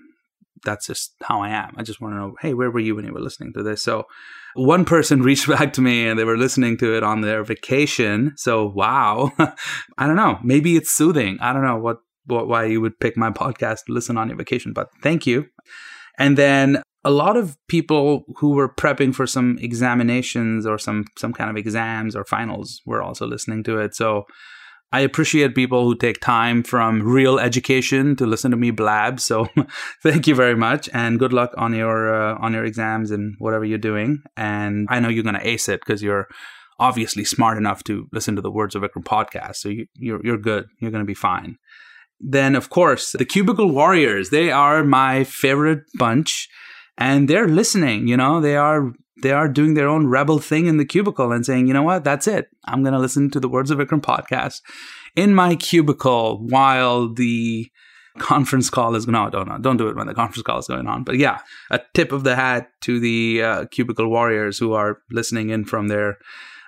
that's 0.63 0.87
just 0.87 1.15
how 1.21 1.41
I 1.41 1.49
am. 1.49 1.73
I 1.77 1.83
just 1.83 2.01
want 2.01 2.13
to 2.13 2.17
know, 2.17 2.35
hey, 2.41 2.53
where 2.53 2.71
were 2.71 2.79
you 2.79 2.95
when 2.95 3.05
you 3.05 3.13
were 3.13 3.21
listening 3.21 3.53
to 3.53 3.63
this? 3.63 3.83
So 3.83 4.05
one 4.55 4.85
person 4.85 5.21
reached 5.23 5.47
back 5.47 5.73
to 5.73 5.81
me 5.81 6.07
and 6.07 6.17
they 6.17 6.23
were 6.23 6.37
listening 6.37 6.77
to 6.77 6.95
it 6.95 7.03
on 7.03 7.21
their 7.21 7.43
vacation. 7.43 8.33
So 8.35 8.67
wow. 8.67 9.31
I 9.97 10.07
don't 10.07 10.15
know. 10.15 10.39
Maybe 10.43 10.75
it's 10.75 10.91
soothing. 10.91 11.37
I 11.41 11.53
don't 11.53 11.63
know 11.63 11.77
what, 11.77 11.97
what 11.97 11.99
why 12.25 12.65
you 12.65 12.81
would 12.81 12.99
pick 12.99 13.17
my 13.17 13.29
podcast 13.41 13.85
to 13.85 13.93
listen 13.93 14.17
on 14.17 14.29
your 14.29 14.37
vacation, 14.37 14.73
but 14.73 14.87
thank 15.01 15.25
you. 15.25 15.45
And 16.17 16.37
then 16.37 16.81
a 17.03 17.11
lot 17.11 17.37
of 17.37 17.57
people 17.67 18.23
who 18.37 18.51
were 18.51 18.73
prepping 18.73 19.15
for 19.15 19.25
some 19.25 19.57
examinations 19.61 20.65
or 20.65 20.77
some 20.77 21.05
some 21.17 21.33
kind 21.33 21.49
of 21.49 21.55
exams 21.55 22.15
or 22.15 22.25
finals 22.25 22.81
were 22.85 23.01
also 23.01 23.25
listening 23.25 23.63
to 23.63 23.79
it. 23.79 23.95
So 23.95 24.25
I 24.91 25.01
appreciate 25.01 25.53
people 25.53 25.83
who 25.83 25.95
take 25.95 26.19
time 26.19 26.63
from 26.63 27.01
real 27.03 27.39
education 27.39 28.15
to 28.15 28.25
listen 28.25 28.51
to 28.51 28.57
me 28.57 28.71
blab. 28.71 29.19
So 29.19 29.47
thank 30.03 30.27
you 30.27 30.35
very 30.35 30.55
much 30.55 30.89
and 30.93 31.19
good 31.19 31.31
luck 31.31 31.51
on 31.57 31.73
your 31.73 32.13
uh, 32.13 32.37
on 32.39 32.53
your 32.53 32.65
exams 32.65 33.11
and 33.11 33.35
whatever 33.39 33.63
you're 33.63 33.77
doing. 33.77 34.21
And 34.35 34.87
I 34.89 34.99
know 34.99 35.09
you're 35.09 35.23
going 35.23 35.39
to 35.39 35.47
ace 35.47 35.69
it 35.69 35.79
because 35.81 36.01
you're 36.01 36.27
obviously 36.79 37.23
smart 37.23 37.57
enough 37.57 37.83
to 37.83 38.07
listen 38.11 38.35
to 38.35 38.41
the 38.41 38.51
Words 38.51 38.73
of 38.73 38.81
Vikram 38.81 39.03
podcast. 39.03 39.57
So 39.57 39.69
you, 39.69 39.85
you're 39.95 40.25
you're 40.25 40.37
good. 40.37 40.65
You're 40.81 40.91
going 40.91 41.03
to 41.03 41.07
be 41.07 41.13
fine. 41.13 41.57
Then 42.19 42.55
of 42.55 42.69
course 42.69 43.11
the 43.11 43.25
Cubicle 43.25 43.71
Warriors. 43.71 44.29
They 44.29 44.51
are 44.51 44.83
my 44.83 45.23
favorite 45.23 45.83
bunch, 45.95 46.49
and 46.97 47.29
they're 47.29 47.47
listening. 47.47 48.07
You 48.07 48.17
know 48.17 48.41
they 48.41 48.55
are 48.55 48.91
they 49.21 49.31
are 49.31 49.49
doing 49.49 49.73
their 49.73 49.87
own 49.87 50.07
rebel 50.07 50.39
thing 50.39 50.67
in 50.67 50.77
the 50.77 50.85
cubicle 50.85 51.31
and 51.31 51.45
saying, 51.45 51.67
you 51.67 51.73
know 51.73 51.83
what, 51.83 52.03
that's 52.03 52.27
it. 52.27 52.47
I'm 52.65 52.83
going 52.83 52.93
to 52.93 52.99
listen 52.99 53.29
to 53.31 53.39
the 53.39 53.49
Words 53.49 53.69
of 53.69 53.77
Vikram 53.79 54.01
podcast 54.01 54.61
in 55.15 55.35
my 55.35 55.55
cubicle 55.55 56.39
while 56.47 57.13
the 57.13 57.69
conference 58.17 58.69
call 58.69 58.95
is 58.95 59.07
no, 59.07 59.29
don't 59.29 59.61
don't 59.61 59.77
do 59.77 59.87
it 59.87 59.95
when 59.95 60.07
the 60.07 60.13
conference 60.13 60.43
call 60.43 60.59
is 60.59 60.67
going 60.67 60.87
on. 60.87 61.03
But 61.03 61.17
yeah, 61.17 61.39
a 61.71 61.79
tip 61.93 62.11
of 62.11 62.23
the 62.23 62.35
hat 62.35 62.69
to 62.81 62.99
the 62.99 63.41
uh, 63.41 63.65
cubicle 63.65 64.09
warriors 64.09 64.57
who 64.57 64.73
are 64.73 64.99
listening 65.11 65.49
in 65.49 65.65
from 65.65 65.87
their 65.87 66.17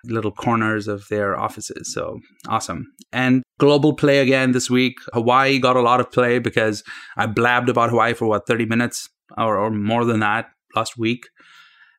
little 0.06 0.32
corners 0.32 0.88
of 0.88 1.08
their 1.10 1.40
offices. 1.40 1.94
So 1.94 2.20
awesome. 2.48 2.94
And 3.12 3.44
global 3.60 3.94
play 3.94 4.20
again 4.20 4.52
this 4.52 4.70
week. 4.70 4.98
Hawaii 5.14 5.60
got 5.60 5.76
a 5.76 5.82
lot 5.82 6.00
of 6.00 6.12
play 6.12 6.40
because 6.40 6.84
I 7.18 7.26
blabbed 7.28 7.70
about 7.70 7.90
Hawaii 7.90 8.14
for 8.14 8.28
what, 8.28 8.48
30 8.48 8.66
minutes 8.66 9.10
or, 9.38 9.58
or 9.58 9.70
more 9.70 10.06
than 10.06 10.20
that 10.22 10.50
last 10.76 10.98
week. 10.98 11.26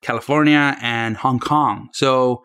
California 0.02 0.76
and 0.80 1.16
Hong 1.16 1.38
Kong. 1.38 1.88
So 1.92 2.42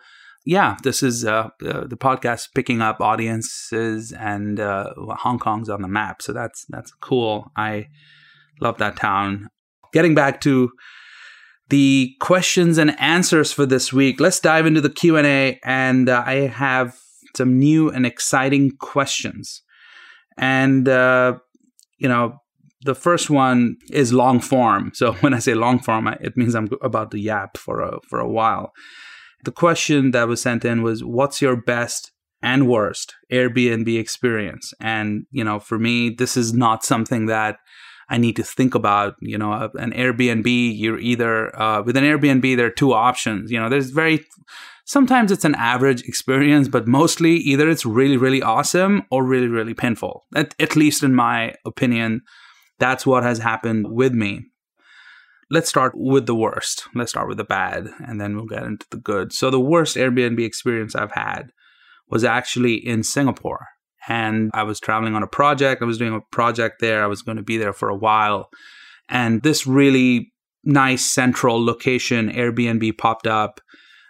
yeah, 0.48 0.78
this 0.82 1.04
is 1.04 1.26
uh, 1.26 1.50
uh, 1.66 1.88
the 1.88 1.98
podcast 1.98 2.54
picking 2.56 2.82
up 2.82 3.02
audiences, 3.02 4.14
and 4.14 4.62
uh, 4.62 4.94
Hong 4.96 5.40
Kong's 5.40 5.68
on 5.68 5.82
the 5.82 5.90
map. 5.90 6.22
So 6.22 6.32
that's 6.32 6.64
that's 6.70 6.94
cool. 7.02 7.52
I 7.58 7.88
love 8.62 8.78
that 8.78 8.96
town. 8.96 9.50
Getting 9.92 10.16
back 10.16 10.40
to 10.42 10.72
the 11.70 12.16
questions 12.20 12.78
and 12.78 13.00
answers 13.00 13.52
for 13.52 13.66
this 13.66 13.92
week. 13.92 14.20
Let's 14.20 14.40
dive 14.40 14.66
into 14.66 14.82
the 14.82 14.90
Q&A 14.90 15.60
and 15.64 16.10
uh, 16.10 16.24
I 16.26 16.34
have 16.48 16.98
some 17.36 17.60
new 17.60 17.90
and 17.90 18.06
exciting 18.06 18.72
questions. 18.80 19.62
And 20.38 20.88
uh, 20.88 21.38
you 21.98 22.08
know, 22.08 22.40
the 22.82 22.96
first 22.96 23.30
one 23.30 23.78
is 23.92 24.14
long 24.14 24.40
form. 24.40 24.92
So 24.94 25.14
when 25.22 25.34
I 25.34 25.40
say 25.40 25.54
long 25.54 25.80
form, 25.80 26.08
it 26.08 26.38
means 26.38 26.56
I'm 26.56 26.70
about 26.82 27.12
to 27.12 27.20
yap 27.20 27.58
for 27.58 27.82
a 27.82 28.00
for 28.10 28.20
a 28.20 28.30
while. 28.30 28.72
The 29.44 29.52
question 29.52 30.12
that 30.12 30.28
was 30.28 30.42
sent 30.42 30.66
in 30.66 30.82
was 30.82 31.04
what's 31.04 31.42
your 31.42 31.56
best 31.56 32.12
and 32.42 32.68
worst 32.68 33.16
Airbnb 33.32 34.00
experience? 34.00 34.74
And 34.80 35.26
you 35.32 35.44
know, 35.44 35.60
for 35.60 35.78
me, 35.78 36.10
this 36.10 36.38
is 36.38 36.54
not 36.54 36.84
something 36.84 37.28
that 37.28 37.58
I 38.10 38.18
need 38.18 38.38
to 38.38 38.44
think 38.44 38.74
about, 38.74 39.16
you 39.20 39.38
know, 39.38 39.70
an 39.76 39.92
Airbnb, 39.92 40.46
you're 40.78 41.00
either, 41.00 41.60
uh, 41.60 41.84
with 41.84 41.98
an 41.98 42.06
Airbnb, 42.06 42.56
there 42.56 42.68
are 42.68 42.72
two 42.72 42.94
options. 42.94 43.52
You 43.52 43.60
know, 43.60 43.68
there's 43.68 43.90
very, 43.90 44.26
sometimes 44.86 45.32
it's 45.32 45.44
an 45.44 45.56
average 45.56 46.04
experience, 46.08 46.70
but 46.70 46.88
mostly 46.88 47.36
either 47.36 47.70
it's 47.70 47.86
really, 47.86 48.16
really 48.16 48.42
awesome 48.42 49.04
or 49.12 49.26
really, 49.26 49.48
really 49.48 49.74
painful. 49.74 50.26
At, 50.36 50.56
at 50.60 50.78
least 50.78 51.04
in 51.04 51.16
my 51.16 51.56
opinion, 51.66 52.22
that's 52.80 53.06
what 53.06 53.24
has 53.24 53.40
happened 53.40 53.88
with 53.90 54.14
me. 54.14 54.46
Let's 55.50 55.70
start 55.70 55.94
with 55.96 56.26
the 56.28 56.36
worst. 56.36 56.88
Let's 56.94 57.12
start 57.12 57.28
with 57.28 57.38
the 57.38 57.46
bad, 57.46 57.88
and 58.06 58.20
then 58.20 58.36
we'll 58.36 58.46
get 58.46 58.64
into 58.64 58.86
the 58.92 58.98
good. 58.98 59.32
So, 59.32 59.50
the 59.50 59.62
worst 59.62 59.96
Airbnb 59.96 60.46
experience 60.46 60.94
I've 60.94 61.14
had 61.14 61.52
was 62.10 62.26
actually 62.26 62.76
in 62.76 63.02
Singapore 63.02 63.66
and 64.08 64.52
I 64.54 64.64
was 64.64 64.80
traveling 64.80 65.16
on 65.16 65.24
a 65.24 65.28
project. 65.28 65.82
I 65.82 65.86
was 65.86 65.98
doing 65.98 66.14
a 66.14 66.22
project 66.32 66.80
there. 66.80 67.04
I 67.04 67.08
was 67.08 67.22
going 67.22 67.38
to 67.38 67.44
be 67.44 67.58
there 67.58 67.74
for 67.74 67.90
a 67.90 67.96
while. 67.96 68.50
And 69.10 69.42
this 69.42 69.68
really 69.68 70.32
nice 70.64 71.06
central 71.06 71.64
location, 71.64 72.32
Airbnb, 72.32 72.98
popped 72.98 73.28
up. 73.28 73.62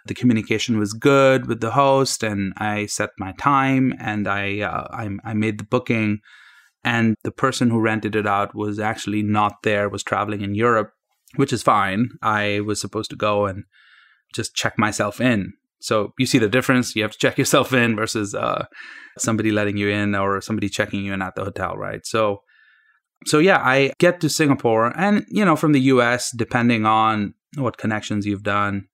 The 0.06 0.14
communication 0.14 0.78
was 0.78 0.92
good 0.94 1.46
with 1.46 1.60
the 1.60 1.72
host, 1.72 2.22
and 2.22 2.54
I 2.56 2.86
set 2.86 3.10
my 3.18 3.32
time 3.32 3.92
and 4.00 4.26
I, 4.26 4.60
uh, 4.60 4.86
I, 4.90 5.10
I 5.22 5.34
made 5.34 5.58
the 5.58 5.64
booking. 5.64 6.20
And 6.82 7.16
the 7.24 7.32
person 7.32 7.68
who 7.68 7.80
rented 7.80 8.16
it 8.16 8.26
out 8.26 8.54
was 8.54 8.78
actually 8.78 9.22
not 9.22 9.62
there, 9.64 9.88
was 9.88 10.02
traveling 10.02 10.40
in 10.40 10.54
Europe, 10.54 10.92
which 11.36 11.52
is 11.52 11.62
fine. 11.62 12.10
I 12.22 12.60
was 12.60 12.80
supposed 12.80 13.10
to 13.10 13.16
go 13.16 13.46
and 13.46 13.64
just 14.34 14.54
check 14.54 14.78
myself 14.78 15.20
in 15.20 15.52
so 15.80 16.12
you 16.18 16.26
see 16.26 16.38
the 16.38 16.48
difference. 16.48 16.96
You 16.96 17.02
have 17.02 17.12
to 17.12 17.18
check 17.18 17.38
yourself 17.38 17.72
in 17.72 17.96
versus 17.96 18.34
uh, 18.34 18.66
somebody 19.16 19.50
letting 19.50 19.76
you 19.76 19.88
in 19.88 20.14
or 20.14 20.40
somebody 20.40 20.68
checking 20.68 21.04
you 21.04 21.12
in 21.12 21.22
at 21.22 21.34
the 21.34 21.44
hotel, 21.44 21.76
right? 21.76 22.04
So, 22.04 22.42
so 23.26 23.38
yeah, 23.38 23.58
I 23.58 23.92
get 23.98 24.20
to 24.20 24.28
Singapore, 24.28 24.92
and 24.96 25.24
you 25.28 25.44
know, 25.44 25.56
from 25.56 25.72
the 25.72 25.80
U.S., 25.80 26.32
depending 26.36 26.86
on 26.86 27.34
what 27.56 27.78
connections 27.78 28.26
you've 28.26 28.42
done, 28.42 28.86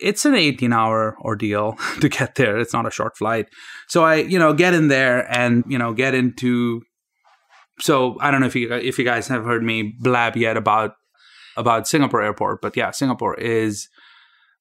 it's 0.00 0.24
an 0.24 0.34
18-hour 0.34 1.16
ordeal 1.20 1.76
to 2.00 2.08
get 2.08 2.36
there. 2.36 2.58
It's 2.58 2.72
not 2.72 2.86
a 2.86 2.90
short 2.90 3.16
flight. 3.16 3.46
So 3.88 4.04
I, 4.04 4.16
you 4.16 4.38
know, 4.38 4.52
get 4.52 4.74
in 4.74 4.88
there 4.88 5.30
and 5.32 5.64
you 5.68 5.78
know 5.78 5.92
get 5.92 6.14
into. 6.14 6.82
So 7.80 8.16
I 8.20 8.30
don't 8.30 8.40
know 8.40 8.46
if 8.46 8.56
you 8.56 8.72
if 8.72 8.98
you 8.98 9.04
guys 9.04 9.28
have 9.28 9.44
heard 9.44 9.62
me 9.62 9.94
blab 10.00 10.36
yet 10.36 10.56
about 10.56 10.92
about 11.56 11.88
Singapore 11.88 12.22
airport, 12.22 12.60
but 12.62 12.76
yeah, 12.76 12.92
Singapore 12.92 13.34
is 13.34 13.88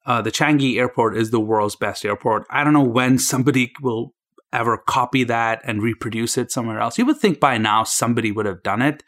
uh, 0.08 0.22
the 0.22 0.32
Changi 0.32 0.78
airport 0.78 1.18
is 1.18 1.30
the 1.30 1.40
world's 1.40 1.76
best 1.76 2.06
airport. 2.06 2.48
I 2.50 2.64
don't 2.64 2.74
know 2.74 2.82
when 2.82 3.20
somebody 3.20 3.74
will 3.82 4.14
ever 4.54 4.78
copy 4.78 5.26
that 5.26 5.62
and 5.66 5.84
reproduce 5.84 6.38
it 6.38 6.50
somewhere 6.50 6.80
else. 6.80 6.98
You 6.98 7.06
would 7.06 7.18
think 7.18 7.42
by 7.42 7.58
now 7.58 7.84
somebody 7.84 8.32
would 8.32 8.46
have 8.46 8.64
done 8.64 8.82
it, 8.82 9.04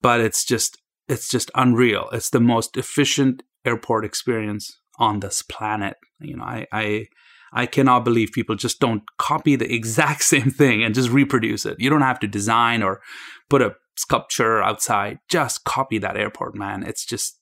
but 0.00 0.20
it's 0.20 0.44
just 0.44 0.78
it's 1.08 1.28
just 1.28 1.50
unreal. 1.56 2.08
It's 2.12 2.30
the 2.30 2.40
most 2.40 2.76
efficient 2.76 3.42
airport 3.64 4.04
experience 4.04 4.78
on 4.98 5.18
this 5.18 5.42
planet. 5.42 5.96
You 6.20 6.36
know, 6.36 6.44
I 6.44 6.66
I 6.72 7.06
I 7.52 7.66
cannot 7.66 8.04
believe 8.04 8.30
people 8.32 8.54
just 8.54 8.78
don't 8.78 9.02
copy 9.18 9.56
the 9.56 9.74
exact 9.74 10.22
same 10.22 10.50
thing 10.50 10.84
and 10.84 10.94
just 10.94 11.10
reproduce 11.10 11.66
it. 11.66 11.80
You 11.80 11.90
don't 11.90 12.02
have 12.02 12.20
to 12.20 12.28
design 12.28 12.84
or 12.84 13.00
put 13.48 13.62
a 13.62 13.74
sculpture 13.96 14.62
outside. 14.62 15.18
Just 15.28 15.64
copy 15.64 15.98
that 15.98 16.16
airport, 16.16 16.54
man. 16.54 16.84
It's 16.84 17.04
just 17.04 17.39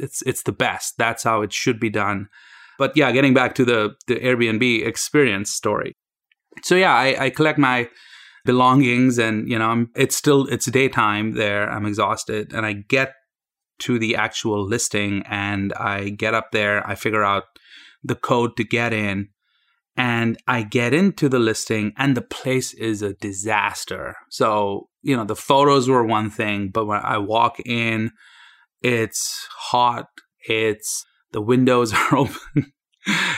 it's 0.00 0.22
it's 0.22 0.42
the 0.42 0.52
best. 0.52 0.96
That's 0.98 1.22
how 1.22 1.42
it 1.42 1.52
should 1.52 1.78
be 1.78 1.90
done. 1.90 2.28
But 2.78 2.96
yeah, 2.96 3.12
getting 3.12 3.34
back 3.34 3.54
to 3.56 3.64
the 3.64 3.94
the 4.06 4.16
Airbnb 4.16 4.86
experience 4.86 5.52
story. 5.52 5.94
So 6.62 6.74
yeah, 6.74 6.94
I, 6.94 7.26
I 7.26 7.30
collect 7.30 7.58
my 7.58 7.88
belongings, 8.44 9.18
and 9.18 9.48
you 9.48 9.58
know, 9.58 9.68
I'm, 9.68 9.90
it's 9.94 10.16
still 10.16 10.46
it's 10.46 10.66
daytime 10.66 11.32
there. 11.32 11.70
I'm 11.70 11.86
exhausted, 11.86 12.52
and 12.52 12.64
I 12.64 12.72
get 12.72 13.12
to 13.80 13.98
the 13.98 14.16
actual 14.16 14.64
listing, 14.64 15.22
and 15.28 15.72
I 15.74 16.10
get 16.10 16.34
up 16.34 16.52
there. 16.52 16.86
I 16.86 16.94
figure 16.94 17.24
out 17.24 17.44
the 18.02 18.14
code 18.14 18.56
to 18.56 18.64
get 18.64 18.92
in, 18.92 19.28
and 19.96 20.38
I 20.46 20.62
get 20.62 20.94
into 20.94 21.28
the 21.28 21.38
listing, 21.38 21.92
and 21.96 22.16
the 22.16 22.22
place 22.22 22.72
is 22.74 23.02
a 23.02 23.14
disaster. 23.14 24.16
So 24.30 24.88
you 25.02 25.16
know, 25.16 25.24
the 25.24 25.36
photos 25.36 25.88
were 25.88 26.04
one 26.04 26.30
thing, 26.30 26.68
but 26.68 26.86
when 26.86 27.00
I 27.02 27.18
walk 27.18 27.60
in 27.60 28.12
it's 28.82 29.46
hot. 29.56 30.06
It's 30.48 31.04
the 31.32 31.40
windows 31.40 31.92
are 31.94 32.16
open. 32.16 32.72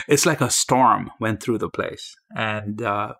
it's 0.07 0.25
like 0.25 0.41
a 0.41 0.49
storm 0.49 1.11
went 1.19 1.41
through 1.41 1.57
the 1.57 1.69
place. 1.69 2.15
And 2.35 2.81
uh, 2.81 3.13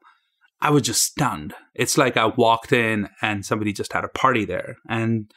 I 0.61 0.69
was 0.69 0.83
just 0.83 1.03
stunned. 1.03 1.53
It's 1.75 1.97
like 1.97 2.17
I 2.17 2.27
walked 2.27 2.71
in 2.71 3.09
and 3.21 3.45
somebody 3.45 3.73
just 3.73 3.93
had 3.93 4.03
a 4.03 4.09
party 4.09 4.45
there. 4.45 4.77
And 4.89 5.31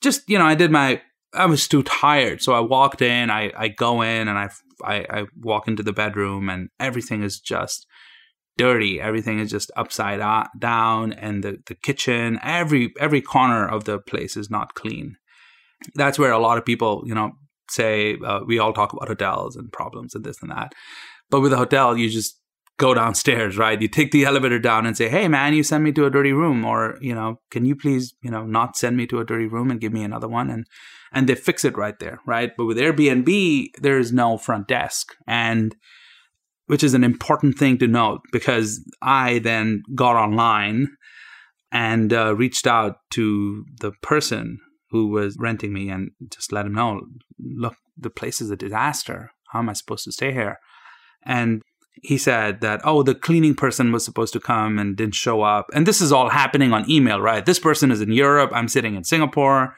just, 0.00 0.28
you 0.28 0.38
know, 0.38 0.46
I 0.46 0.54
did 0.54 0.70
my, 0.70 1.00
I 1.32 1.46
was 1.46 1.68
too 1.68 1.82
tired. 1.82 2.42
So 2.42 2.52
I 2.52 2.60
walked 2.60 3.02
in, 3.02 3.30
I, 3.30 3.52
I 3.56 3.68
go 3.68 4.02
in 4.02 4.28
and 4.28 4.38
I, 4.38 4.48
I, 4.84 5.06
I 5.08 5.26
walk 5.40 5.68
into 5.68 5.82
the 5.82 5.92
bedroom 5.92 6.48
and 6.48 6.68
everything 6.78 7.22
is 7.22 7.40
just 7.40 7.86
dirty. 8.58 9.00
Everything 9.00 9.38
is 9.38 9.50
just 9.50 9.70
upside 9.76 10.20
down 10.58 11.12
and 11.12 11.42
the, 11.42 11.58
the 11.66 11.74
kitchen, 11.74 12.38
every, 12.42 12.92
every 12.98 13.20
corner 13.20 13.66
of 13.66 13.84
the 13.84 13.98
place 13.98 14.36
is 14.36 14.50
not 14.50 14.74
clean 14.74 15.16
that's 15.94 16.18
where 16.18 16.32
a 16.32 16.38
lot 16.38 16.58
of 16.58 16.64
people, 16.64 17.02
you 17.06 17.14
know, 17.14 17.32
say 17.70 18.16
uh, 18.24 18.40
we 18.46 18.58
all 18.58 18.72
talk 18.72 18.92
about 18.92 19.08
hotels 19.08 19.56
and 19.56 19.72
problems 19.72 20.14
and 20.14 20.24
this 20.24 20.40
and 20.42 20.50
that. 20.50 20.72
But 21.30 21.40
with 21.40 21.52
a 21.52 21.56
hotel, 21.56 21.96
you 21.96 22.08
just 22.08 22.40
go 22.78 22.94
downstairs, 22.94 23.56
right? 23.56 23.80
You 23.80 23.88
take 23.88 24.12
the 24.12 24.24
elevator 24.24 24.58
down 24.58 24.86
and 24.86 24.96
say, 24.96 25.08
"Hey, 25.08 25.28
man, 25.28 25.54
you 25.54 25.62
send 25.62 25.82
me 25.82 25.92
to 25.92 26.06
a 26.06 26.10
dirty 26.10 26.32
room," 26.32 26.64
or 26.64 26.98
you 27.00 27.14
know, 27.14 27.40
"Can 27.50 27.64
you 27.64 27.74
please, 27.74 28.14
you 28.22 28.30
know, 28.30 28.44
not 28.44 28.76
send 28.76 28.96
me 28.96 29.06
to 29.08 29.20
a 29.20 29.24
dirty 29.24 29.46
room 29.46 29.70
and 29.70 29.80
give 29.80 29.92
me 29.92 30.04
another 30.04 30.28
one?" 30.28 30.50
And 30.50 30.66
and 31.12 31.28
they 31.28 31.34
fix 31.34 31.64
it 31.64 31.76
right 31.76 31.98
there, 31.98 32.20
right? 32.26 32.52
But 32.56 32.66
with 32.66 32.76
Airbnb, 32.76 33.68
there 33.80 33.98
is 33.98 34.12
no 34.12 34.38
front 34.38 34.68
desk, 34.68 35.14
and 35.26 35.74
which 36.66 36.84
is 36.84 36.94
an 36.94 37.04
important 37.04 37.58
thing 37.58 37.78
to 37.78 37.86
note 37.86 38.20
because 38.32 38.84
I 39.00 39.38
then 39.38 39.82
got 39.94 40.16
online 40.16 40.88
and 41.72 42.12
uh, 42.12 42.34
reached 42.34 42.66
out 42.66 42.96
to 43.10 43.64
the 43.80 43.92
person 44.02 44.58
who 44.90 45.08
was 45.08 45.36
renting 45.38 45.72
me 45.72 45.88
and 45.88 46.10
just 46.30 46.52
let 46.52 46.66
him 46.66 46.74
know, 46.74 47.02
look, 47.38 47.76
the 47.96 48.10
place 48.10 48.40
is 48.40 48.50
a 48.50 48.56
disaster. 48.56 49.32
How 49.52 49.60
am 49.60 49.68
I 49.68 49.72
supposed 49.72 50.04
to 50.04 50.12
stay 50.12 50.32
here? 50.32 50.58
And 51.24 51.62
he 52.02 52.18
said 52.18 52.60
that, 52.60 52.80
oh, 52.84 53.02
the 53.02 53.14
cleaning 53.14 53.54
person 53.54 53.90
was 53.90 54.04
supposed 54.04 54.32
to 54.34 54.40
come 54.40 54.78
and 54.78 54.96
didn't 54.96 55.14
show 55.14 55.42
up. 55.42 55.66
And 55.74 55.86
this 55.86 56.00
is 56.00 56.12
all 56.12 56.28
happening 56.28 56.72
on 56.72 56.88
email, 56.90 57.20
right? 57.20 57.44
This 57.44 57.58
person 57.58 57.90
is 57.90 58.00
in 58.00 58.12
Europe. 58.12 58.50
I'm 58.54 58.68
sitting 58.68 58.94
in 58.94 59.04
Singapore. 59.04 59.74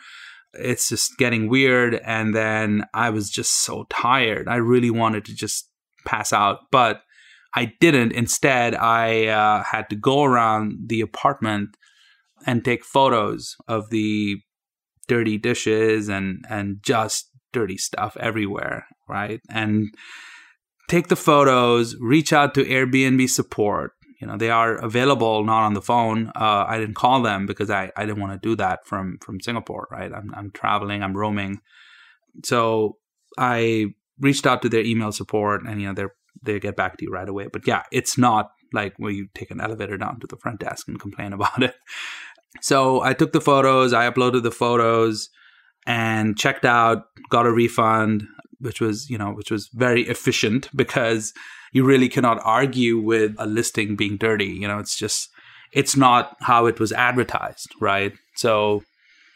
It's 0.54 0.88
just 0.88 1.16
getting 1.16 1.48
weird. 1.48 1.94
And 2.04 2.34
then 2.34 2.84
I 2.92 3.10
was 3.10 3.30
just 3.30 3.52
so 3.52 3.86
tired. 3.88 4.48
I 4.48 4.56
really 4.56 4.90
wanted 4.90 5.24
to 5.26 5.34
just 5.34 5.70
pass 6.04 6.32
out, 6.32 6.58
but 6.70 7.02
I 7.54 7.72
didn't. 7.80 8.12
Instead, 8.12 8.74
I 8.74 9.26
uh, 9.26 9.62
had 9.62 9.88
to 9.90 9.96
go 9.96 10.24
around 10.24 10.88
the 10.88 11.00
apartment 11.00 11.76
and 12.46 12.64
take 12.64 12.84
photos 12.84 13.56
of 13.66 13.90
the 13.90 14.40
dirty 15.08 15.38
dishes 15.38 16.08
and 16.08 16.44
and 16.48 16.78
just 16.82 17.30
dirty 17.52 17.76
stuff 17.76 18.16
everywhere, 18.20 18.86
right? 19.08 19.40
And 19.50 19.88
take 20.88 21.08
the 21.08 21.16
photos, 21.16 21.96
reach 22.00 22.32
out 22.32 22.54
to 22.54 22.64
Airbnb 22.64 23.28
support, 23.28 23.92
You 24.20 24.26
know, 24.26 24.36
they 24.36 24.50
are 24.50 24.74
available 24.74 25.44
not 25.44 25.62
on 25.62 25.74
the 25.74 25.82
phone. 25.82 26.28
Uh, 26.34 26.64
I 26.68 26.78
didn't 26.78 26.96
call 26.96 27.22
them 27.22 27.46
because 27.46 27.70
I, 27.70 27.92
I 27.96 28.04
didn't 28.04 28.20
want 28.20 28.32
to 28.40 28.48
do 28.48 28.56
that 28.56 28.80
from 28.84 29.18
from 29.24 29.40
Singapore. 29.40 29.88
Right, 29.90 30.12
I'm 30.12 30.32
I'm 30.34 30.50
traveling, 30.50 31.02
I'm 31.02 31.16
roaming, 31.16 31.60
so 32.44 32.98
I 33.38 33.94
reached 34.20 34.46
out 34.46 34.62
to 34.62 34.68
their 34.68 34.84
email 34.84 35.12
support, 35.12 35.62
and 35.66 35.80
you 35.80 35.86
know 35.88 35.94
they 35.94 36.06
they 36.42 36.60
get 36.60 36.76
back 36.76 36.96
to 36.96 37.04
you 37.04 37.10
right 37.12 37.28
away. 37.28 37.46
But 37.52 37.66
yeah, 37.66 37.82
it's 37.92 38.18
not 38.18 38.50
like 38.72 38.94
where 38.98 39.12
you 39.12 39.28
take 39.34 39.50
an 39.50 39.60
elevator 39.60 39.96
down 39.96 40.20
to 40.20 40.26
the 40.26 40.36
front 40.36 40.60
desk 40.60 40.88
and 40.88 41.00
complain 41.00 41.32
about 41.38 41.62
it. 41.62 41.74
So 42.60 43.02
I 43.02 43.12
took 43.14 43.32
the 43.32 43.40
photos, 43.40 43.92
I 43.92 44.10
uploaded 44.10 44.42
the 44.42 44.50
photos, 44.50 45.28
and 45.86 46.36
checked 46.36 46.64
out, 46.64 47.04
got 47.30 47.46
a 47.46 47.52
refund, 47.52 48.24
which 48.60 48.80
was 48.80 49.08
you 49.08 49.18
know 49.18 49.30
which 49.30 49.50
was 49.50 49.68
very 49.72 50.02
efficient 50.02 50.68
because 50.76 51.32
you 51.72 51.84
really 51.84 52.08
cannot 52.08 52.40
argue 52.44 52.98
with 52.98 53.34
a 53.38 53.46
listing 53.46 53.96
being 53.96 54.16
dirty. 54.16 54.46
You 54.46 54.68
know, 54.68 54.78
it's 54.78 54.96
just 54.96 55.28
it's 55.72 55.96
not 55.96 56.36
how 56.40 56.66
it 56.66 56.80
was 56.80 56.92
advertised, 56.92 57.68
right? 57.80 58.12
So 58.36 58.82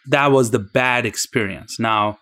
that 0.09 0.33
was 0.33 0.51
the 0.51 0.59
bad 0.59 1.07
experience. 1.07 1.79
Now 1.79 2.19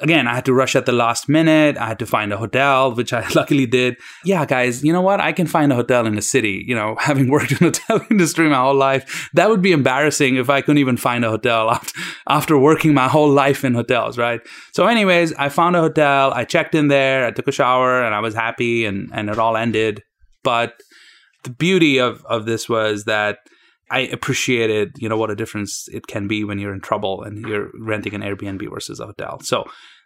again, 0.00 0.26
I 0.28 0.34
had 0.34 0.44
to 0.46 0.52
rush 0.52 0.76
at 0.76 0.86
the 0.86 0.92
last 0.92 1.28
minute. 1.28 1.76
I 1.76 1.86
had 1.88 1.98
to 2.00 2.06
find 2.06 2.32
a 2.32 2.36
hotel, 2.36 2.94
which 2.94 3.12
I 3.12 3.26
luckily 3.34 3.66
did. 3.66 3.96
Yeah, 4.24 4.44
guys, 4.44 4.84
you 4.84 4.92
know 4.92 5.00
what? 5.00 5.20
I 5.20 5.32
can 5.32 5.46
find 5.46 5.72
a 5.72 5.74
hotel 5.74 6.06
in 6.06 6.14
the 6.14 6.22
city. 6.22 6.64
You 6.66 6.74
know, 6.74 6.96
having 7.00 7.28
worked 7.28 7.52
in 7.52 7.58
the 7.58 7.64
hotel 7.88 8.06
industry 8.10 8.48
my 8.48 8.56
whole 8.56 8.74
life, 8.74 9.30
that 9.34 9.48
would 9.48 9.62
be 9.62 9.72
embarrassing 9.72 10.36
if 10.36 10.50
I 10.50 10.60
couldn't 10.60 10.78
even 10.78 10.96
find 10.96 11.24
a 11.24 11.30
hotel 11.30 11.70
after, 11.70 12.00
after 12.28 12.58
working 12.58 12.94
my 12.94 13.08
whole 13.08 13.30
life 13.30 13.64
in 13.64 13.74
hotels, 13.74 14.18
right? 14.18 14.40
So, 14.72 14.86
anyways, 14.86 15.32
I 15.34 15.48
found 15.48 15.76
a 15.76 15.80
hotel. 15.80 16.32
I 16.32 16.44
checked 16.44 16.74
in 16.74 16.88
there. 16.88 17.26
I 17.26 17.30
took 17.30 17.48
a 17.48 17.52
shower, 17.52 18.02
and 18.02 18.14
I 18.14 18.20
was 18.20 18.34
happy, 18.34 18.84
and 18.84 19.10
and 19.12 19.30
it 19.30 19.38
all 19.38 19.56
ended. 19.56 20.02
But 20.42 20.80
the 21.44 21.50
beauty 21.50 21.98
of 21.98 22.24
of 22.26 22.44
this 22.46 22.68
was 22.68 23.04
that 23.04 23.38
I 23.90 24.00
appreciated, 24.00 24.96
you 24.98 25.08
know, 25.08 25.16
what 25.16 25.30
a 25.30 25.36
difference 25.36 25.88
it 25.92 26.06
can 26.06 26.26
be 26.26 26.44
when 26.44 26.58
you're 26.58 26.74
in 26.74 26.80
trouble 26.80 27.22
and 27.22 27.46
you're 27.46 27.70
renting 27.78 28.14
an 28.14 28.22
Airbnb 28.22 28.68
versus 28.70 29.00
a 29.00 29.06
hotel. 29.06 29.38
So, 29.40 29.64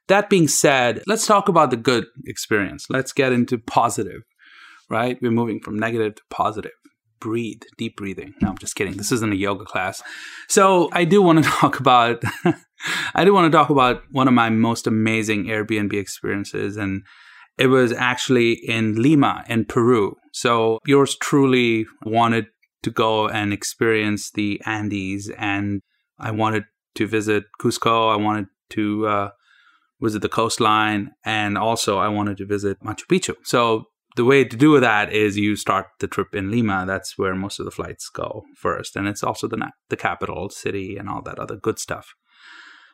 that 0.09 0.29
being 0.29 0.49
said, 0.49 1.03
let's 1.07 1.27
talk 1.27 1.49
about 1.49 1.71
the 1.71 1.77
good 1.77 2.07
experience. 2.27 2.87
Let's 2.91 3.13
get 3.13 3.33
into 3.33 3.59
positive, 3.59 4.23
right? 4.89 5.17
We're 5.23 5.31
moving 5.31 5.61
from 5.61 5.79
negative 5.79 6.17
to 6.17 6.23
positive. 6.31 6.73
Breathe, 7.21 7.63
deep 7.79 7.97
breathing. 7.97 8.35
No, 8.41 8.49
I'm 8.49 8.59
just 8.59 8.75
kidding. 8.75 8.97
This 8.97 9.13
isn't 9.13 9.33
a 9.33 9.37
yoga 9.37 9.65
class. 9.65 10.03
So, 10.49 10.89
I 10.93 11.05
do 11.05 11.23
want 11.23 11.45
to 11.45 11.51
talk 11.51 11.79
about 11.79 12.23
I 13.15 13.25
do 13.25 13.33
want 13.33 13.51
to 13.51 13.57
talk 13.57 13.71
about 13.71 14.03
one 14.11 14.29
of 14.29 14.35
my 14.35 14.51
most 14.51 14.87
amazing 14.87 15.47
Airbnb 15.47 15.93
experiences 15.93 16.77
and 16.77 17.03
it 17.59 17.67
was 17.67 17.93
actually 17.93 18.53
in 18.53 19.03
Lima 19.03 19.45
in 19.49 19.67
Peru. 19.67 20.17
So 20.33 20.79
yours 20.87 21.17
truly 21.17 21.87
wanted 22.05 22.47
to 22.83 22.91
go 22.91 23.29
and 23.29 23.53
experience 23.53 24.31
the 24.31 24.61
Andes, 24.65 25.31
and 25.37 25.83
I 26.19 26.31
wanted 26.31 26.65
to 26.95 27.07
visit 27.07 27.45
Cusco. 27.61 28.13
I 28.13 28.17
wanted 28.17 28.47
to 28.71 29.07
uh, 29.07 29.31
visit 30.01 30.23
the 30.23 30.29
coastline, 30.29 31.13
and 31.25 31.59
also 31.59 31.99
I 31.99 32.09
wanted 32.09 32.37
to 32.39 32.47
visit 32.47 32.81
Machu 32.83 33.07
Picchu. 33.07 33.35
So 33.43 33.85
the 34.17 34.25
way 34.25 34.45
to 34.45 34.57
do 34.57 34.81
that 34.81 35.13
is 35.13 35.37
you 35.37 35.57
start 35.57 35.87
the 36.01 36.09
trip 36.09 36.35
in 36.35 36.51
Lima. 36.51 36.85
That's 36.87 37.17
where 37.17 37.35
most 37.35 37.59
of 37.59 37.65
the 37.65 37.71
flights 37.71 38.09
go 38.09 38.45
first, 38.57 38.97
and 38.97 39.07
it's 39.07 39.23
also 39.23 39.47
the 39.47 39.71
the 39.89 39.97
capital 39.97 40.51
city 40.51 40.97
and 40.97 41.09
all 41.09 41.23
that 41.23 41.39
other 41.39 41.57
good 41.57 41.79
stuff. 41.79 42.15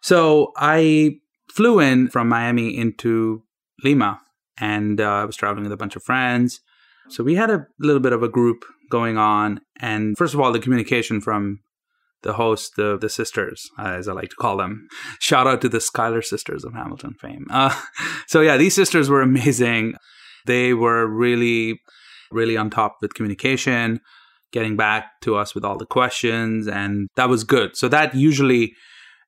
So 0.02 0.52
I 0.56 1.18
flew 1.48 1.80
in 1.80 2.08
from 2.08 2.28
Miami 2.28 2.76
into 2.76 3.42
Lima, 3.82 4.20
and 4.58 5.00
uh, 5.00 5.04
I 5.04 5.24
was 5.24 5.36
traveling 5.36 5.64
with 5.64 5.72
a 5.72 5.76
bunch 5.76 5.96
of 5.96 6.02
friends. 6.02 6.60
So 7.08 7.22
we 7.22 7.36
had 7.36 7.50
a 7.50 7.66
little 7.78 8.00
bit 8.00 8.12
of 8.12 8.22
a 8.22 8.28
group 8.28 8.64
going 8.90 9.18
on. 9.18 9.60
And 9.80 10.16
first 10.16 10.34
of 10.34 10.40
all, 10.40 10.52
the 10.52 10.58
communication 10.58 11.20
from 11.20 11.60
the 12.22 12.34
host, 12.34 12.72
the 12.76 12.98
the 12.98 13.08
sisters, 13.08 13.68
as 13.78 14.08
I 14.08 14.12
like 14.12 14.30
to 14.30 14.36
call 14.36 14.56
them. 14.56 14.88
Shout 15.20 15.46
out 15.46 15.60
to 15.62 15.68
the 15.68 15.80
Schuyler 15.80 16.22
sisters 16.22 16.64
of 16.64 16.74
Hamilton 16.74 17.14
fame. 17.20 17.46
Uh, 17.50 17.74
so 18.26 18.40
yeah, 18.40 18.56
these 18.56 18.74
sisters 18.74 19.08
were 19.08 19.22
amazing. 19.22 19.94
They 20.46 20.74
were 20.74 21.06
really, 21.06 21.80
really 22.30 22.56
on 22.56 22.70
top 22.70 22.96
with 23.00 23.14
communication, 23.14 24.00
getting 24.52 24.76
back 24.76 25.20
to 25.22 25.36
us 25.36 25.54
with 25.54 25.64
all 25.64 25.76
the 25.76 25.86
questions, 25.86 26.68
and 26.68 27.08
that 27.16 27.28
was 27.28 27.44
good. 27.44 27.76
So 27.76 27.88
that 27.88 28.14
usually 28.14 28.74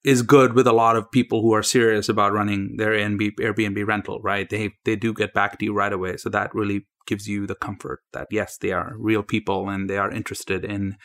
is 0.04 0.22
good 0.22 0.54
with 0.54 0.66
a 0.66 0.72
lot 0.72 0.96
of 0.96 1.10
people 1.10 1.42
who 1.42 1.52
are 1.54 1.62
serious 1.62 2.08
about 2.08 2.32
running 2.32 2.76
their 2.76 2.92
Airbnb, 2.92 3.32
Airbnb 3.40 3.86
rental, 3.86 4.20
right? 4.22 4.48
They 4.48 4.70
they 4.84 4.96
do 4.96 5.12
get 5.12 5.34
back 5.34 5.58
to 5.58 5.64
you 5.64 5.74
right 5.74 5.92
away. 5.92 6.16
So 6.16 6.28
that 6.30 6.54
really 6.54 6.86
gives 7.08 7.26
you 7.26 7.46
the 7.46 7.54
comfort 7.54 8.02
that 8.12 8.28
yes, 8.30 8.56
they 8.58 8.70
are 8.70 8.92
real 8.96 9.22
people 9.22 9.68
and 9.68 9.90
they 9.90 9.98
are 9.98 10.10
interested 10.10 10.64
in 10.64 10.96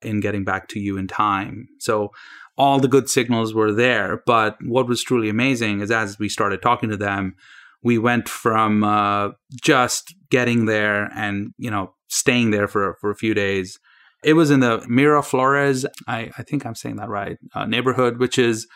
in 0.00 0.20
getting 0.20 0.44
back 0.44 0.68
to 0.68 0.78
you 0.78 0.96
in 0.96 1.08
time. 1.08 1.66
So 1.80 2.12
all 2.56 2.78
the 2.78 2.88
good 2.88 3.08
signals 3.08 3.52
were 3.52 3.72
there, 3.72 4.22
but 4.26 4.56
what 4.64 4.86
was 4.86 5.02
truly 5.02 5.28
amazing 5.28 5.80
is 5.80 5.90
as 5.90 6.18
we 6.18 6.28
started 6.28 6.62
talking 6.62 6.88
to 6.88 6.96
them, 6.96 7.34
we 7.82 7.98
went 7.98 8.28
from 8.28 8.84
uh, 8.84 9.30
just 9.60 10.14
getting 10.30 10.66
there 10.66 11.10
and 11.14 11.52
you 11.58 11.70
know 11.70 11.94
staying 12.08 12.50
there 12.50 12.68
for 12.68 12.96
for 13.00 13.10
a 13.10 13.16
few 13.16 13.34
days. 13.34 13.78
It 14.24 14.32
was 14.32 14.50
in 14.50 14.60
the 14.60 14.78
Miraflores, 14.80 15.84
I, 16.08 16.30
I 16.36 16.42
think 16.42 16.66
I'm 16.66 16.74
saying 16.74 16.96
that 16.96 17.08
right, 17.08 17.38
uh, 17.54 17.66
neighborhood, 17.66 18.18
which 18.18 18.36
is 18.36 18.66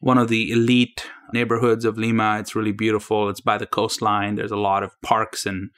one 0.00 0.18
of 0.18 0.28
the 0.28 0.50
elite 0.50 1.06
neighborhoods 1.32 1.84
of 1.84 1.98
Lima. 1.98 2.38
It's 2.40 2.56
really 2.56 2.72
beautiful. 2.72 3.28
It's 3.28 3.40
by 3.40 3.58
the 3.58 3.66
coastline. 3.66 4.34
There's 4.34 4.50
a 4.50 4.56
lot 4.56 4.82
of 4.82 4.90
parks 5.02 5.46
and 5.46 5.70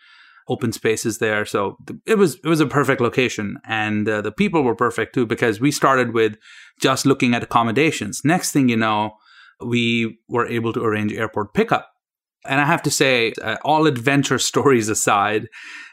open 0.50 0.72
spaces 0.72 1.18
there. 1.18 1.46
So 1.46 1.76
it 2.06 2.18
was 2.18 2.34
it 2.44 2.48
was 2.48 2.60
a 2.60 2.66
perfect 2.66 3.00
location, 3.00 3.56
and 3.64 4.06
uh, 4.08 4.20
the 4.20 4.32
people 4.32 4.62
were 4.62 4.74
perfect 4.74 5.14
too 5.14 5.24
because 5.24 5.60
we 5.60 5.70
started 5.70 6.12
with 6.12 6.36
just 6.80 7.06
looking 7.06 7.34
at 7.34 7.42
accommodations. 7.42 8.22
Next 8.24 8.50
thing 8.52 8.68
you 8.68 8.76
know, 8.76 9.12
we 9.64 10.18
were 10.28 10.46
able 10.46 10.72
to 10.72 10.84
arrange 10.84 11.12
airport 11.12 11.54
pickup. 11.54 11.86
And 12.46 12.58
I 12.60 12.64
have 12.64 12.82
to 12.84 12.90
say, 12.90 13.34
uh, 13.42 13.56
all 13.64 13.86
adventure 13.86 14.38
stories 14.50 14.88
aside, 14.88 15.46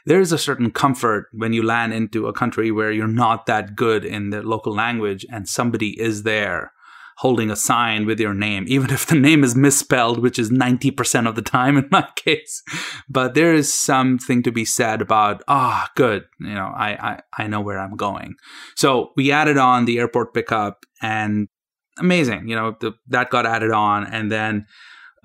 there 0.06 0.20
is 0.20 0.32
a 0.32 0.38
certain 0.38 0.70
comfort 0.70 1.28
when 1.32 1.52
you 1.52 1.62
land 1.62 1.92
into 1.92 2.26
a 2.26 2.32
country 2.32 2.70
where 2.70 2.90
you're 2.90 3.06
not 3.06 3.46
that 3.46 3.76
good 3.76 4.04
in 4.04 4.30
the 4.30 4.42
local 4.42 4.74
language 4.74 5.24
and 5.30 5.48
somebody 5.48 6.00
is 6.00 6.22
there 6.22 6.72
holding 7.18 7.50
a 7.50 7.56
sign 7.56 8.06
with 8.06 8.20
your 8.20 8.32
name, 8.32 8.64
even 8.68 8.90
if 8.90 9.04
the 9.06 9.14
name 9.14 9.42
is 9.42 9.56
misspelled, 9.56 10.22
which 10.22 10.38
is 10.38 10.50
90% 10.50 11.28
of 11.28 11.34
the 11.34 11.42
time 11.42 11.76
in 11.76 11.88
my 11.90 12.08
case. 12.16 12.62
But 13.08 13.34
there 13.34 13.52
is 13.52 13.72
something 13.72 14.42
to 14.44 14.52
be 14.52 14.64
said 14.64 15.02
about, 15.02 15.42
ah, 15.48 15.84
oh, 15.84 15.92
good, 15.96 16.24
you 16.38 16.54
know, 16.54 16.72
I, 16.76 16.90
I, 16.90 17.20
I 17.36 17.46
know 17.48 17.60
where 17.60 17.78
I'm 17.78 17.96
going. 17.96 18.36
So 18.76 19.10
we 19.16 19.32
added 19.32 19.58
on 19.58 19.84
the 19.84 19.98
airport 19.98 20.32
pickup 20.32 20.86
and 21.02 21.48
amazing, 21.98 22.48
you 22.48 22.54
know, 22.54 22.76
the, 22.80 22.92
that 23.08 23.30
got 23.30 23.46
added 23.46 23.72
on. 23.72 24.06
And 24.06 24.30
then 24.30 24.66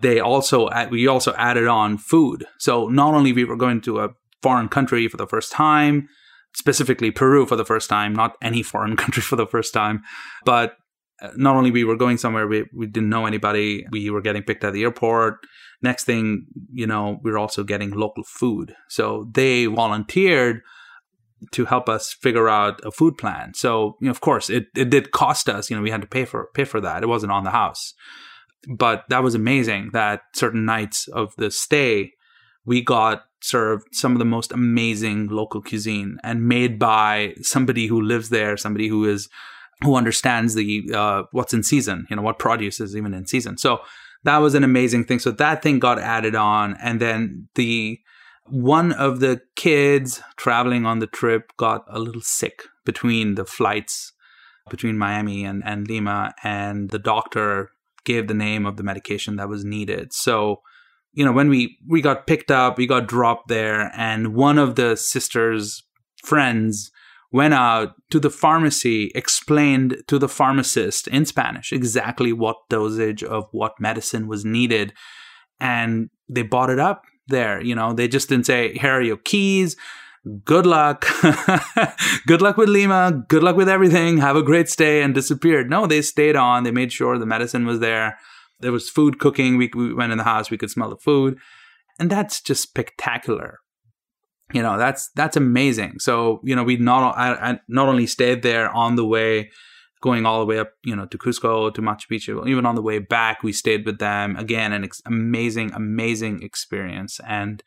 they 0.02 0.20
also, 0.20 0.70
we 0.90 1.06
also 1.06 1.36
added 1.36 1.68
on 1.68 2.00
food. 2.00 2.46
So 2.58 2.88
not 2.88 3.14
only 3.14 3.34
we 3.34 3.46
were 3.46 3.56
going 3.56 3.82
to 3.82 4.00
a 4.00 4.10
foreign 4.42 4.68
country 4.68 5.08
for 5.08 5.18
the 5.18 5.28
first 5.28 5.52
time, 5.52 6.08
specifically 6.56 7.12
Peru 7.12 7.46
for 7.46 7.56
the 7.56 7.66
first 7.66 7.88
time, 7.88 8.14
not 8.14 8.36
any 8.42 8.64
foreign 8.74 8.96
country 8.96 9.22
for 9.22 9.36
the 9.36 9.46
first 9.46 9.76
time, 9.76 10.02
but 10.44 10.76
Uh, 11.22 11.30
not 11.36 11.56
only 11.56 11.72
we 11.72 11.84
were 11.84 11.96
going 11.96 12.18
somewhere 12.18 12.48
we, 12.48 12.66
we 12.74 12.88
didn't 12.88 13.10
know 13.10 13.26
anybody. 13.26 13.86
We 13.92 14.10
were 14.10 14.22
getting 14.22 14.44
picked 14.44 14.64
at 14.64 14.74
the 14.74 14.84
airport. 14.84 15.36
Next 15.82 16.06
thing 16.06 16.48
you 16.72 16.88
know 16.88 17.20
we 17.24 17.32
are 17.32 17.38
also 17.38 17.64
getting 17.64 17.92
local 17.92 18.24
food. 18.24 18.76
So 18.90 19.30
they 19.32 19.66
volunteered 19.66 20.62
to 21.52 21.66
help 21.66 21.90
us 21.90 22.14
figure 22.14 22.48
out 22.48 22.80
a 22.86 22.92
food 22.92 23.18
plan. 23.18 23.54
So 23.54 23.98
you 24.00 24.06
know, 24.06 24.12
of 24.12 24.22
course 24.22 24.50
it, 24.50 24.68
it 24.76 24.90
did 24.90 25.12
cost 25.12 25.50
us 25.50 25.70
you 25.70 25.76
know 25.76 25.84
we 25.84 25.92
had 25.92 26.02
to 26.02 26.08
pay 26.08 26.26
for 26.26 26.50
pay 26.54 26.64
for 26.64 26.82
that. 26.82 27.04
It 27.04 27.08
wasn't 27.08 27.32
on 27.32 27.44
the 27.44 27.52
house. 27.52 27.94
But 28.78 29.04
that 29.10 29.24
was 29.24 29.36
amazing 29.36 29.90
that 29.92 30.22
certain 30.34 30.66
nights 30.66 31.08
of 31.10 31.36
the 31.36 31.52
stay 31.52 32.14
we 32.66 32.82
got 32.82 33.24
served 33.42 33.88
some 33.92 34.14
of 34.14 34.20
the 34.20 34.26
most 34.26 34.54
amazing 34.54 35.28
local 35.28 35.62
cuisine 35.62 36.18
and 36.24 36.48
made 36.48 36.80
by 36.80 37.34
somebody 37.42 37.88
who 37.88 38.02
lives 38.02 38.30
there 38.30 38.56
somebody 38.56 38.88
who 38.88 39.04
is 39.04 39.28
who 39.84 39.96
understands 39.96 40.56
the 40.56 40.84
uh, 40.94 41.24
what's 41.32 41.54
in 41.54 41.64
season, 41.64 42.08
you 42.10 42.16
know, 42.16 42.22
what 42.22 42.40
produce 42.40 42.80
is 42.80 42.96
even 42.96 43.14
in 43.14 43.26
season. 43.26 43.58
So 43.58 43.80
that 44.24 44.38
was 44.38 44.56
an 44.56 44.64
amazing 44.64 45.06
thing. 45.06 45.20
So 45.20 45.32
that 45.32 45.62
thing 45.62 45.80
got 45.80 46.00
added 46.00 46.36
on, 46.36 46.78
and 46.82 47.00
then 47.00 47.50
the 47.56 48.00
one 48.46 48.92
of 48.92 49.20
the 49.20 49.42
kids 49.56 50.22
traveling 50.36 50.86
on 50.86 51.00
the 51.00 51.08
trip 51.08 51.54
got 51.58 51.86
a 51.88 52.00
little 52.00 52.22
sick 52.22 52.64
between 52.86 53.36
the 53.36 53.46
flights 53.46 54.14
between 54.70 54.98
Miami 54.98 55.44
and, 55.44 55.62
and 55.66 55.88
Lima, 55.88 56.34
and 56.44 56.90
the 56.90 57.00
doctor 57.00 57.72
gave 58.06 58.28
the 58.28 58.34
name 58.34 58.66
of 58.66 58.78
the 58.78 58.84
medication 58.84 59.36
that 59.36 59.50
was 59.50 59.64
needed. 59.64 60.14
So, 60.14 60.62
you 61.14 61.26
know, 61.26 61.32
when 61.32 61.50
we 61.50 61.78
we 61.88 62.02
got 62.02 62.28
picked 62.28 62.52
up, 62.52 62.78
we 62.78 62.88
got 62.88 63.08
dropped 63.08 63.48
there, 63.48 63.92
and 63.96 64.34
one 64.34 64.58
of 64.58 64.76
the 64.76 64.96
sisters' 64.96 65.84
friends 66.24 66.92
went 67.34 67.56
out 67.56 67.96
to 68.12 68.20
the 68.20 68.30
pharmacy, 68.30 69.12
explained 69.16 70.04
to 70.08 70.20
the 70.20 70.30
pharmacist 70.30 71.08
in 71.08 71.26
Spanish 71.26 71.74
exactly 71.74 72.32
what 72.32 72.58
dosage 72.70 73.24
of 73.24 73.46
what 73.52 73.80
medicine 73.80 74.28
was 74.28 74.46
needed. 74.46 74.94
And 75.60 76.12
they 76.30 76.44
bought 76.44 76.70
it 76.70 76.80
up 76.80 77.02
there. 77.28 77.60
You 77.60 77.74
know, 77.74 77.92
they 77.92 78.08
just 78.08 78.30
didn't 78.30 78.46
say, 78.46 78.78
here 78.78 78.92
are 78.92 79.02
your 79.02 79.18
keys. 79.18 79.76
good 80.46 80.68
luck. 80.68 81.06
good 82.28 82.42
luck 82.42 82.56
with 82.56 82.70
Lima. 82.70 83.24
Good 83.28 83.44
luck 83.44 83.56
with 83.56 83.68
everything. 83.68 84.20
Have 84.20 84.36
a 84.36 84.44
great 84.44 84.70
stay 84.70 85.02
and 85.02 85.16
disappeared. 85.16 85.70
No, 85.70 85.88
they 85.88 86.04
stayed 86.04 86.36
on. 86.36 86.64
They 86.64 86.72
made 86.72 86.94
sure 86.94 87.18
the 87.18 87.26
medicine 87.26 87.66
was 87.66 87.80
there. 87.80 88.20
There 88.60 88.72
was 88.72 88.92
food 88.92 89.20
cooking. 89.20 89.58
We, 89.58 89.72
we 89.76 89.94
went 89.94 90.12
in 90.12 90.20
the 90.20 90.24
house. 90.24 90.52
We 90.52 90.58
could 90.58 90.72
smell 90.72 90.92
the 90.92 90.98
food. 90.98 91.40
And 92.00 92.12
that's 92.12 92.42
just 92.42 92.62
spectacular. 92.62 93.60
You 94.52 94.62
know, 94.62 94.78
that's, 94.78 95.10
that's 95.16 95.38
amazing. 95.38 96.00
So, 96.00 96.42
you 96.44 96.56
know, 96.56 96.64
we 96.64 96.78
not, 96.78 97.18
I, 97.18 97.52
I 97.52 97.60
not 97.68 97.88
only 97.88 98.08
stayed 98.08 98.44
there 98.44 98.70
on 98.70 98.96
the 98.96 99.06
way, 99.06 99.52
going 100.02 100.26
all 100.26 100.40
the 100.40 100.46
way 100.46 100.60
up, 100.60 100.72
you 100.84 100.96
know, 100.96 101.06
to 101.06 101.18
Cusco, 101.18 101.74
to 101.74 101.82
Machu 101.82 102.08
Picchu, 102.12 102.48
even 102.48 102.66
on 102.66 102.76
the 102.76 102.82
way 102.82 103.00
back, 103.00 103.42
we 103.42 103.54
stayed 103.54 103.86
with 103.86 104.00
them. 104.00 104.36
Again, 104.36 104.74
an 104.74 104.84
ex- 104.84 105.02
amazing, 105.06 105.72
amazing 105.74 106.44
experience. 106.44 107.20
And, 107.26 107.64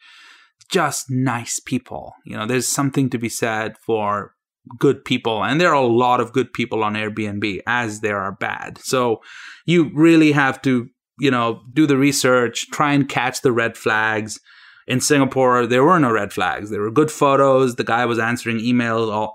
just 0.70 1.10
nice 1.10 1.60
people. 1.60 2.14
You 2.24 2.36
know, 2.36 2.46
there's 2.46 2.68
something 2.68 3.10
to 3.10 3.18
be 3.18 3.28
said 3.28 3.76
for 3.78 4.34
good 4.78 5.04
people 5.04 5.44
and 5.44 5.60
there 5.60 5.68
are 5.68 5.74
a 5.74 5.86
lot 5.86 6.20
of 6.20 6.32
good 6.32 6.52
people 6.52 6.82
on 6.82 6.94
Airbnb 6.94 7.60
as 7.68 8.00
there 8.00 8.18
are 8.18 8.32
bad. 8.32 8.78
So 8.78 9.20
you 9.64 9.92
really 9.94 10.32
have 10.32 10.60
to, 10.62 10.88
you 11.20 11.30
know, 11.30 11.62
do 11.72 11.86
the 11.86 11.96
research, 11.96 12.66
try 12.72 12.92
and 12.92 13.08
catch 13.08 13.42
the 13.42 13.52
red 13.52 13.76
flags. 13.76 14.40
In 14.86 15.00
Singapore, 15.00 15.66
there 15.66 15.84
were 15.84 15.98
no 15.98 16.12
red 16.12 16.32
flags. 16.32 16.70
There 16.70 16.80
were 16.80 16.90
good 16.90 17.10
photos. 17.10 17.74
The 17.74 17.84
guy 17.84 18.04
was 18.06 18.18
answering 18.18 18.58
emails 18.58 19.30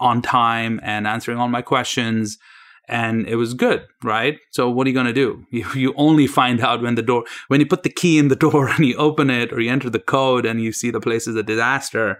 on 0.00 0.22
time 0.22 0.80
and 0.82 1.06
answering 1.06 1.38
all 1.38 1.48
my 1.48 1.62
questions 1.62 2.38
and 2.88 3.26
it 3.26 3.36
was 3.36 3.54
good, 3.54 3.86
right? 4.04 4.38
So 4.52 4.70
what 4.70 4.86
are 4.86 4.90
you 4.90 4.94
going 4.94 5.06
to 5.06 5.12
do? 5.12 5.44
You, 5.50 5.66
you 5.74 5.94
only 5.96 6.26
find 6.26 6.60
out 6.60 6.82
when 6.82 6.94
the 6.94 7.02
door, 7.02 7.24
when 7.48 7.60
you 7.60 7.66
put 7.66 7.82
the 7.82 7.90
key 7.90 8.18
in 8.18 8.28
the 8.28 8.36
door 8.46 8.68
and 8.68 8.84
you 8.84 8.96
open 8.96 9.30
it 9.30 9.52
or 9.52 9.60
you 9.60 9.70
enter 9.70 9.90
the 9.90 9.98
code 9.98 10.46
and 10.46 10.60
you 10.60 10.72
see 10.72 10.90
the 10.90 11.00
place 11.00 11.26
is 11.26 11.36
a 11.36 11.42
disaster. 11.42 12.18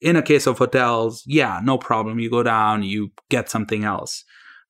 In 0.00 0.16
a 0.16 0.22
case 0.22 0.46
of 0.46 0.58
hotels, 0.58 1.24
yeah, 1.26 1.60
no 1.62 1.76
problem. 1.76 2.20
You 2.20 2.30
go 2.30 2.42
down, 2.42 2.84
you 2.84 3.10
get 3.30 3.50
something 3.50 3.84
else. 3.84 4.24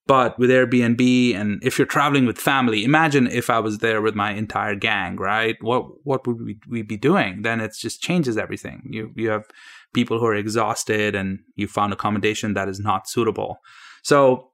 But 0.09 0.39
with 0.39 0.49
Airbnb 0.49 1.35
and 1.35 1.63
if 1.63 1.79
you're 1.79 1.87
traveling 1.87 2.25
with 2.25 2.39
family, 2.39 2.83
imagine 2.83 3.27
if 3.27 3.51
I 3.51 3.59
was 3.59 3.79
there 3.79 4.01
with 4.01 4.15
my 4.15 4.33
entire 4.33 4.75
gang, 4.75 5.17
right? 5.17 5.57
What 5.61 5.85
what 6.05 6.27
would 6.27 6.41
we, 6.43 6.59
we 6.67 6.81
be 6.81 6.97
doing? 6.97 7.43
Then 7.43 7.61
it 7.61 7.77
just 7.79 8.01
changes 8.01 8.39
everything. 8.39 8.89
You 8.91 9.13
you 9.15 9.29
have 9.29 9.45
people 9.93 10.19
who 10.19 10.25
are 10.25 10.35
exhausted 10.35 11.15
and 11.15 11.41
you 11.57 11.69
found 11.69 11.93
accommodation 11.93 12.55
that 12.55 12.69
is 12.71 12.81
not 12.81 13.07
suitable. 13.07 13.59
So 14.03 14.51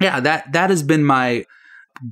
yeah, 0.00 0.20
that 0.20 0.52
that 0.52 0.70
has 0.70 0.84
been 0.84 1.04
my 1.04 1.44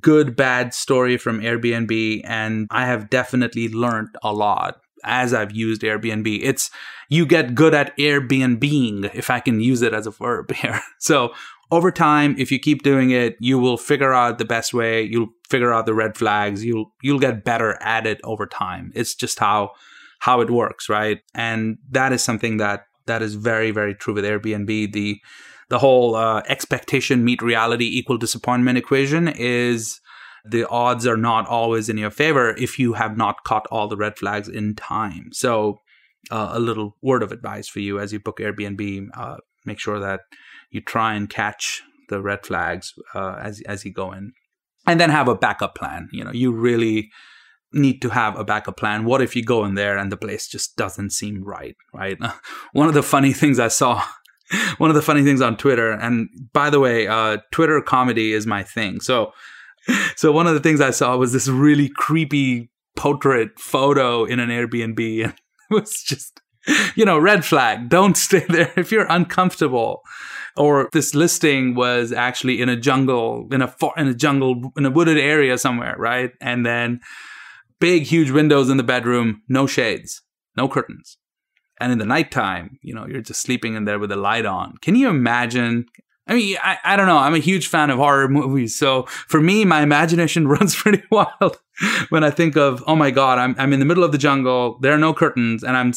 good 0.00 0.34
bad 0.34 0.74
story 0.74 1.16
from 1.16 1.40
Airbnb 1.40 2.22
and 2.24 2.66
I 2.72 2.86
have 2.86 3.10
definitely 3.10 3.68
learned 3.68 4.16
a 4.24 4.32
lot 4.32 4.80
as 5.04 5.32
I've 5.32 5.52
used 5.52 5.82
Airbnb. 5.82 6.40
It's 6.42 6.70
you 7.08 7.26
get 7.26 7.54
good 7.54 7.74
at 7.74 7.96
Airbnb 7.96 9.14
if 9.14 9.30
I 9.30 9.38
can 9.38 9.60
use 9.60 9.82
it 9.82 9.92
as 9.92 10.06
a 10.08 10.10
verb 10.10 10.52
here. 10.56 10.80
So 10.98 11.32
over 11.72 11.90
time, 11.90 12.36
if 12.38 12.52
you 12.52 12.58
keep 12.58 12.82
doing 12.82 13.10
it, 13.10 13.34
you 13.40 13.58
will 13.58 13.78
figure 13.78 14.12
out 14.12 14.36
the 14.36 14.44
best 14.44 14.74
way. 14.74 15.02
You'll 15.02 15.30
figure 15.48 15.72
out 15.72 15.86
the 15.86 15.94
red 15.94 16.18
flags. 16.18 16.62
You'll 16.62 16.92
you'll 17.02 17.18
get 17.18 17.44
better 17.44 17.82
at 17.82 18.06
it 18.06 18.20
over 18.22 18.46
time. 18.46 18.92
It's 18.94 19.14
just 19.14 19.38
how 19.38 19.70
how 20.20 20.42
it 20.42 20.50
works, 20.50 20.90
right? 20.90 21.20
And 21.34 21.78
that 21.90 22.12
is 22.12 22.22
something 22.22 22.58
that 22.58 22.84
that 23.06 23.22
is 23.22 23.34
very 23.34 23.70
very 23.70 23.94
true 23.94 24.12
with 24.12 24.24
Airbnb. 24.24 24.92
The 24.92 25.18
the 25.70 25.78
whole 25.78 26.14
uh, 26.14 26.42
expectation 26.46 27.24
meet 27.24 27.40
reality 27.40 27.86
equal 27.86 28.18
disappointment 28.18 28.76
equation 28.76 29.26
is 29.26 29.98
the 30.44 30.68
odds 30.68 31.06
are 31.06 31.16
not 31.16 31.46
always 31.48 31.88
in 31.88 31.96
your 31.96 32.10
favor 32.10 32.50
if 32.58 32.78
you 32.78 32.92
have 32.92 33.16
not 33.16 33.44
caught 33.44 33.66
all 33.70 33.88
the 33.88 33.96
red 33.96 34.18
flags 34.18 34.48
in 34.48 34.74
time. 34.74 35.30
So, 35.32 35.78
uh, 36.30 36.50
a 36.52 36.60
little 36.60 36.96
word 37.00 37.22
of 37.22 37.32
advice 37.32 37.66
for 37.66 37.80
you 37.80 37.98
as 37.98 38.12
you 38.12 38.20
book 38.20 38.40
Airbnb: 38.40 39.08
uh, 39.14 39.36
make 39.64 39.78
sure 39.78 39.98
that 39.98 40.20
you 40.72 40.80
try 40.80 41.14
and 41.14 41.28
catch 41.28 41.82
the 42.08 42.20
red 42.20 42.44
flags 42.44 42.94
uh, 43.14 43.36
as 43.40 43.62
as 43.66 43.84
you 43.84 43.92
go 43.92 44.12
in, 44.12 44.32
and 44.86 45.00
then 45.00 45.10
have 45.10 45.28
a 45.28 45.34
backup 45.34 45.74
plan. 45.74 46.08
You 46.12 46.24
know, 46.24 46.32
you 46.32 46.52
really 46.52 47.10
need 47.72 48.02
to 48.02 48.10
have 48.10 48.38
a 48.38 48.44
backup 48.44 48.76
plan. 48.76 49.04
What 49.04 49.22
if 49.22 49.34
you 49.34 49.44
go 49.44 49.64
in 49.64 49.74
there 49.74 49.96
and 49.96 50.12
the 50.12 50.16
place 50.16 50.46
just 50.46 50.76
doesn't 50.76 51.10
seem 51.10 51.42
right? 51.42 51.76
Right. 51.94 52.18
One 52.72 52.88
of 52.88 52.94
the 52.94 53.02
funny 53.02 53.32
things 53.32 53.58
I 53.58 53.68
saw 53.68 54.02
one 54.78 54.90
of 54.90 54.96
the 54.96 55.02
funny 55.02 55.22
things 55.22 55.40
on 55.40 55.56
Twitter, 55.56 55.92
and 55.92 56.28
by 56.52 56.70
the 56.70 56.80
way, 56.80 57.06
uh, 57.06 57.38
Twitter 57.50 57.80
comedy 57.80 58.32
is 58.32 58.46
my 58.46 58.62
thing. 58.62 59.00
So, 59.00 59.32
so 60.16 60.32
one 60.32 60.46
of 60.46 60.54
the 60.54 60.60
things 60.60 60.80
I 60.80 60.90
saw 60.90 61.16
was 61.16 61.32
this 61.32 61.48
really 61.48 61.88
creepy 61.88 62.70
portrait 62.96 63.58
photo 63.58 64.24
in 64.24 64.40
an 64.40 64.50
Airbnb, 64.50 65.24
and 65.24 65.34
it 65.70 65.74
was 65.74 66.02
just, 66.02 66.40
you 66.94 67.04
know, 67.04 67.18
red 67.18 67.44
flag. 67.44 67.88
Don't 67.88 68.16
stay 68.16 68.44
there 68.48 68.72
if 68.76 68.92
you're 68.92 69.06
uncomfortable. 69.08 70.02
Or 70.54 70.90
this 70.92 71.14
listing 71.14 71.74
was 71.74 72.12
actually 72.12 72.60
in 72.60 72.68
a 72.68 72.76
jungle, 72.76 73.48
in 73.50 73.62
a 73.62 73.68
for- 73.68 73.94
in 73.96 74.06
a 74.06 74.14
jungle, 74.14 74.70
in 74.76 74.84
a 74.84 74.90
wooded 74.90 75.16
area 75.16 75.56
somewhere, 75.56 75.96
right? 75.98 76.32
And 76.42 76.66
then 76.66 77.00
big, 77.80 78.02
huge 78.02 78.30
windows 78.30 78.68
in 78.68 78.76
the 78.76 78.82
bedroom, 78.82 79.42
no 79.48 79.66
shades, 79.66 80.20
no 80.56 80.68
curtains 80.68 81.16
and 81.82 81.90
in 81.90 81.98
the 81.98 82.06
nighttime, 82.06 82.78
you 82.80 82.94
know, 82.94 83.06
you're 83.08 83.20
just 83.20 83.42
sleeping 83.42 83.74
in 83.74 83.86
there 83.86 83.98
with 83.98 84.10
the 84.10 84.16
light 84.16 84.46
on. 84.46 84.76
Can 84.80 84.94
you 84.94 85.08
imagine? 85.08 85.86
I 86.28 86.34
mean, 86.34 86.56
I, 86.62 86.78
I 86.84 86.96
don't 86.96 87.08
know. 87.08 87.18
I'm 87.18 87.34
a 87.34 87.40
huge 87.40 87.66
fan 87.66 87.90
of 87.90 87.98
horror 87.98 88.28
movies. 88.28 88.78
So 88.78 89.02
for 89.26 89.40
me, 89.40 89.64
my 89.64 89.82
imagination 89.82 90.46
runs 90.48 90.76
pretty 90.76 91.02
wild 91.10 91.58
when 92.10 92.22
I 92.22 92.30
think 92.30 92.56
of, 92.56 92.84
oh 92.86 92.94
my 92.94 93.10
God, 93.10 93.38
I'm, 93.38 93.56
I'm 93.58 93.72
in 93.72 93.80
the 93.80 93.84
middle 93.84 94.04
of 94.04 94.12
the 94.12 94.18
jungle. 94.18 94.78
There 94.80 94.92
are 94.92 94.98
no 94.98 95.12
curtains 95.12 95.64
and 95.64 95.76
I'm, 95.76 95.92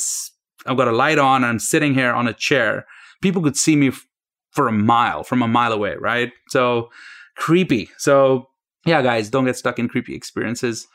I've 0.65 0.77
got 0.77 0.87
a 0.87 0.91
light 0.91 1.19
on 1.19 1.43
and 1.43 1.45
I'm 1.45 1.59
sitting 1.59 1.93
here 1.93 2.11
on 2.11 2.27
a 2.27 2.33
chair. 2.33 2.85
People 3.21 3.41
could 3.41 3.57
see 3.57 3.75
me 3.75 3.89
f- 3.89 4.05
for 4.51 4.67
a 4.67 4.71
mile, 4.71 5.23
from 5.23 5.41
a 5.41 5.47
mile 5.47 5.71
away, 5.71 5.95
right? 5.99 6.31
So 6.49 6.89
creepy. 7.35 7.89
So 7.97 8.47
yeah, 8.85 9.01
guys, 9.01 9.29
don't 9.29 9.45
get 9.45 9.57
stuck 9.57 9.79
in 9.79 9.87
creepy 9.87 10.15
experiences. 10.15 10.87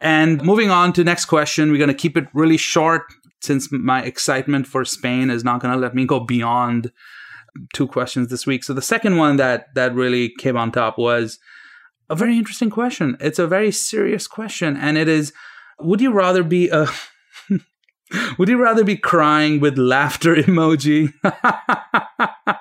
And 0.00 0.42
moving 0.42 0.70
on 0.70 0.92
to 0.94 1.04
next 1.04 1.26
question, 1.26 1.70
we're 1.70 1.78
going 1.78 1.88
to 1.88 1.94
keep 1.94 2.16
it 2.16 2.26
really 2.34 2.56
short 2.56 3.02
since 3.40 3.70
my 3.72 4.02
excitement 4.02 4.66
for 4.66 4.84
Spain 4.84 5.30
is 5.30 5.44
not 5.44 5.60
going 5.60 5.72
to 5.72 5.80
let 5.80 5.94
me 5.94 6.04
go 6.04 6.20
beyond 6.20 6.92
two 7.72 7.86
questions 7.86 8.28
this 8.28 8.46
week. 8.46 8.64
So 8.64 8.72
the 8.72 8.82
second 8.82 9.16
one 9.16 9.36
that 9.36 9.74
that 9.74 9.94
really 9.94 10.32
came 10.38 10.56
on 10.56 10.72
top 10.72 10.98
was 10.98 11.38
a 12.08 12.14
very 12.14 12.36
interesting 12.36 12.70
question. 12.70 13.16
It's 13.20 13.38
a 13.38 13.46
very 13.46 13.70
serious 13.72 14.26
question, 14.26 14.76
and 14.76 14.96
it 14.96 15.08
is: 15.08 15.32
Would 15.80 16.00
you 16.00 16.12
rather 16.12 16.42
be 16.42 16.68
a 16.68 16.86
would 18.38 18.48
you 18.48 18.60
rather 18.60 18.84
be 18.84 18.96
crying 18.96 19.60
with 19.60 19.78
laughter 19.78 20.34
emoji 20.36 21.12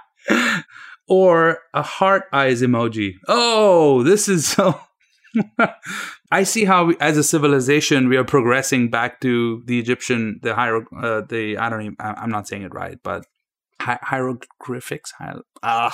or 1.07 1.59
a 1.73 1.81
heart 1.81 2.23
eyes 2.33 2.61
emoji? 2.61 3.13
Oh, 3.27 4.03
this 4.03 4.27
is 4.27 4.47
so 4.47 4.79
I 6.31 6.43
see 6.43 6.65
how, 6.65 6.85
we, 6.85 6.97
as 6.99 7.17
a 7.17 7.23
civilization, 7.23 8.09
we 8.09 8.17
are 8.17 8.23
progressing 8.23 8.89
back 8.89 9.21
to 9.21 9.63
the 9.65 9.79
Egyptian, 9.79 10.39
the 10.41 10.55
hier, 10.55 10.85
uh, 10.97 11.21
the 11.27 11.57
I 11.57 11.69
don't 11.69 11.81
even, 11.81 11.95
I'm 11.99 12.29
not 12.29 12.47
saying 12.47 12.63
it 12.63 12.73
right, 12.73 12.97
but 13.03 13.25
hi- 13.81 13.99
hieroglyphics. 14.01 15.13
Hi- 15.17 15.39
ah, 15.63 15.93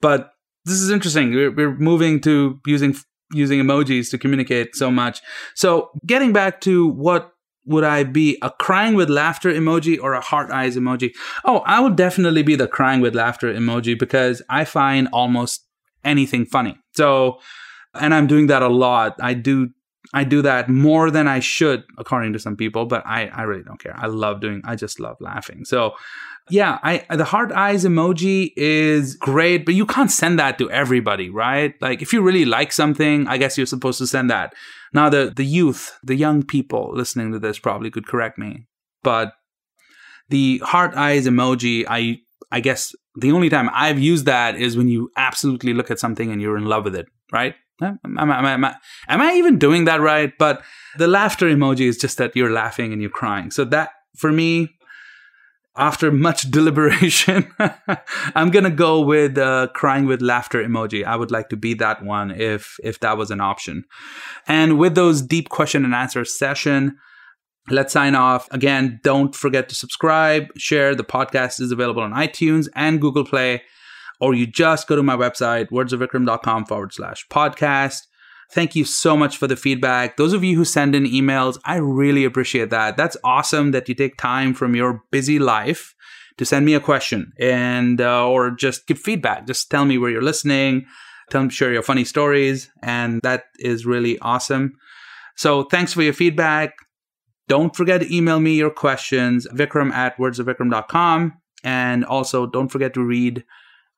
but 0.00 0.32
this 0.64 0.80
is 0.80 0.90
interesting. 0.90 1.32
We're, 1.34 1.50
we're 1.50 1.76
moving 1.76 2.20
to 2.22 2.60
using 2.66 2.96
using 3.34 3.60
emojis 3.60 4.10
to 4.10 4.18
communicate 4.18 4.76
so 4.76 4.90
much. 4.90 5.22
So, 5.54 5.90
getting 6.06 6.32
back 6.32 6.60
to 6.62 6.86
what 6.88 7.31
would 7.64 7.84
I 7.84 8.04
be 8.04 8.38
a 8.42 8.50
crying 8.50 8.94
with 8.94 9.08
laughter 9.08 9.52
emoji 9.52 9.98
or 10.00 10.14
a 10.14 10.20
heart 10.20 10.50
eyes 10.50 10.76
emoji? 10.76 11.12
Oh, 11.44 11.58
I 11.66 11.80
would 11.80 11.96
definitely 11.96 12.42
be 12.42 12.56
the 12.56 12.66
crying 12.66 13.00
with 13.00 13.14
laughter 13.14 13.52
emoji 13.52 13.98
because 13.98 14.42
I 14.48 14.64
find 14.64 15.08
almost 15.12 15.64
anything 16.04 16.44
funny. 16.46 16.76
So 16.94 17.38
and 17.94 18.14
I'm 18.14 18.26
doing 18.26 18.46
that 18.46 18.62
a 18.62 18.68
lot. 18.68 19.16
I 19.20 19.34
do 19.34 19.70
I 20.14 20.24
do 20.24 20.42
that 20.42 20.68
more 20.68 21.10
than 21.10 21.26
I 21.26 21.40
should, 21.40 21.84
according 21.96 22.34
to 22.34 22.38
some 22.38 22.56
people, 22.56 22.84
but 22.84 23.06
I, 23.06 23.28
I 23.28 23.42
really 23.42 23.62
don't 23.62 23.80
care. 23.80 23.94
I 23.96 24.08
love 24.08 24.40
doing, 24.40 24.60
I 24.64 24.76
just 24.76 25.00
love 25.00 25.16
laughing. 25.20 25.64
So 25.64 25.94
yeah, 26.50 26.78
I 26.82 27.06
the 27.14 27.24
heart 27.24 27.52
eyes 27.52 27.84
emoji 27.84 28.52
is 28.56 29.14
great, 29.14 29.64
but 29.64 29.74
you 29.74 29.86
can't 29.86 30.10
send 30.10 30.38
that 30.38 30.58
to 30.58 30.70
everybody, 30.70 31.30
right? 31.30 31.74
Like 31.80 32.02
if 32.02 32.12
you 32.12 32.20
really 32.20 32.44
like 32.44 32.72
something, 32.72 33.26
I 33.28 33.38
guess 33.38 33.56
you're 33.56 33.66
supposed 33.66 33.98
to 33.98 34.06
send 34.06 34.28
that. 34.30 34.54
Now 34.92 35.08
the 35.08 35.32
the 35.34 35.44
youth, 35.44 35.98
the 36.02 36.14
young 36.14 36.42
people 36.42 36.92
listening 36.94 37.32
to 37.32 37.38
this 37.38 37.58
probably 37.58 37.90
could 37.90 38.06
correct 38.06 38.38
me, 38.38 38.66
but 39.02 39.32
the 40.28 40.58
heart 40.58 40.94
eyes 40.94 41.26
emoji, 41.26 41.84
I 41.88 42.18
I 42.50 42.60
guess 42.60 42.94
the 43.16 43.32
only 43.32 43.48
time 43.48 43.70
I've 43.72 43.98
used 43.98 44.26
that 44.26 44.56
is 44.56 44.76
when 44.76 44.88
you 44.88 45.10
absolutely 45.16 45.74
look 45.74 45.90
at 45.90 45.98
something 45.98 46.30
and 46.30 46.40
you're 46.40 46.56
in 46.56 46.66
love 46.66 46.84
with 46.84 46.94
it, 46.94 47.06
right? 47.32 47.54
Am 47.82 47.98
I, 48.16 48.52
am, 48.52 48.64
I, 48.64 48.74
am 49.08 49.20
I 49.20 49.32
even 49.34 49.58
doing 49.58 49.86
that 49.86 50.00
right? 50.00 50.32
But 50.38 50.62
the 50.98 51.08
laughter 51.08 51.46
emoji 51.46 51.88
is 51.88 51.98
just 51.98 52.18
that 52.18 52.36
you're 52.36 52.52
laughing 52.52 52.92
and 52.92 53.00
you're 53.00 53.10
crying. 53.10 53.50
So 53.50 53.64
that, 53.66 53.90
for 54.16 54.30
me, 54.30 54.68
after 55.76 56.10
much 56.12 56.42
deliberation, 56.50 57.52
I'm 58.34 58.50
gonna 58.50 58.70
go 58.70 59.00
with 59.00 59.38
uh, 59.38 59.68
crying 59.74 60.06
with 60.06 60.20
laughter 60.22 60.62
emoji. 60.62 61.04
I 61.04 61.16
would 61.16 61.30
like 61.30 61.48
to 61.50 61.56
be 61.56 61.74
that 61.74 62.04
one 62.04 62.30
if 62.30 62.76
if 62.82 63.00
that 63.00 63.16
was 63.16 63.30
an 63.30 63.40
option. 63.40 63.84
And 64.46 64.78
with 64.78 64.94
those 64.94 65.22
deep 65.22 65.48
question 65.48 65.84
and 65.84 65.94
answer 65.94 66.24
session, 66.24 66.96
Let's 67.70 67.92
sign 67.92 68.16
off. 68.16 68.48
Again, 68.50 68.98
don't 69.04 69.34
forget 69.36 69.68
to 69.68 69.74
subscribe, 69.74 70.46
share. 70.56 70.96
The 70.96 71.04
podcast 71.04 71.60
is 71.60 71.70
available 71.70 72.02
on 72.02 72.12
iTunes 72.12 72.66
and 72.74 73.00
Google 73.00 73.24
Play, 73.24 73.62
or 74.20 74.34
you 74.34 74.48
just 74.48 74.88
go 74.88 74.96
to 74.96 75.02
my 75.02 75.16
website, 75.16 75.68
wordsofvikram.com 75.70 76.66
forward 76.66 76.92
slash 76.92 77.24
podcast. 77.30 77.98
Thank 78.52 78.76
you 78.76 78.84
so 78.84 79.16
much 79.16 79.38
for 79.38 79.46
the 79.46 79.56
feedback. 79.56 80.18
Those 80.18 80.34
of 80.34 80.44
you 80.44 80.56
who 80.56 80.64
send 80.66 80.94
in 80.94 81.04
emails, 81.04 81.58
I 81.64 81.76
really 81.76 82.24
appreciate 82.24 82.68
that. 82.68 82.98
That's 82.98 83.16
awesome 83.24 83.70
that 83.70 83.88
you 83.88 83.94
take 83.94 84.18
time 84.18 84.52
from 84.52 84.76
your 84.76 85.02
busy 85.10 85.38
life 85.38 85.94
to 86.36 86.44
send 86.44 86.66
me 86.66 86.74
a 86.74 86.80
question 86.80 87.32
and 87.38 88.00
uh, 88.00 88.28
or 88.28 88.50
just 88.50 88.86
give 88.86 88.98
feedback. 88.98 89.46
Just 89.46 89.70
tell 89.70 89.86
me 89.86 89.96
where 89.96 90.10
you're 90.10 90.22
listening. 90.22 90.84
Tell 91.30 91.42
me 91.44 91.48
share 91.48 91.72
your 91.72 91.82
funny 91.82 92.04
stories, 92.04 92.70
and 92.82 93.22
that 93.22 93.44
is 93.58 93.86
really 93.86 94.18
awesome. 94.18 94.74
So 95.36 95.64
thanks 95.64 95.94
for 95.94 96.02
your 96.02 96.12
feedback. 96.12 96.74
Don't 97.48 97.74
forget 97.74 98.02
to 98.02 98.14
email 98.14 98.38
me 98.38 98.54
your 98.54 98.70
questions, 98.70 99.46
vikram 99.54 99.92
at 99.92 100.16
wordsofvikram.com. 100.18 101.32
And 101.64 102.04
also 102.04 102.46
don't 102.46 102.68
forget 102.68 102.92
to 102.94 103.02
read 103.02 103.44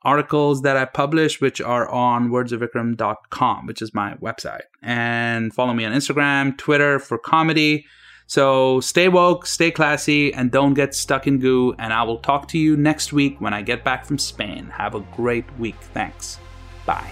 articles 0.04 0.62
that 0.62 0.76
I 0.76 0.84
publish, 0.84 1.40
which 1.40 1.60
are 1.60 1.88
on 1.88 2.28
wordsofvikram.com, 2.28 3.66
which 3.66 3.82
is 3.82 3.94
my 3.94 4.14
website. 4.14 4.62
And 4.82 5.52
follow 5.52 5.74
me 5.74 5.84
on 5.84 5.92
Instagram, 5.92 6.56
Twitter 6.58 6.98
for 6.98 7.18
comedy. 7.18 7.86
So 8.26 8.80
stay 8.80 9.08
woke, 9.08 9.46
stay 9.46 9.70
classy, 9.70 10.32
and 10.32 10.50
don't 10.50 10.74
get 10.74 10.94
stuck 10.94 11.26
in 11.26 11.38
goo. 11.38 11.74
And 11.78 11.92
I 11.92 12.02
will 12.02 12.18
talk 12.18 12.48
to 12.48 12.58
you 12.58 12.76
next 12.76 13.12
week 13.12 13.40
when 13.40 13.52
I 13.52 13.62
get 13.62 13.84
back 13.84 14.06
from 14.06 14.18
Spain. 14.18 14.66
Have 14.66 14.94
a 14.94 15.00
great 15.00 15.44
week. 15.58 15.76
Thanks. 15.92 16.38
Bye. 16.86 17.10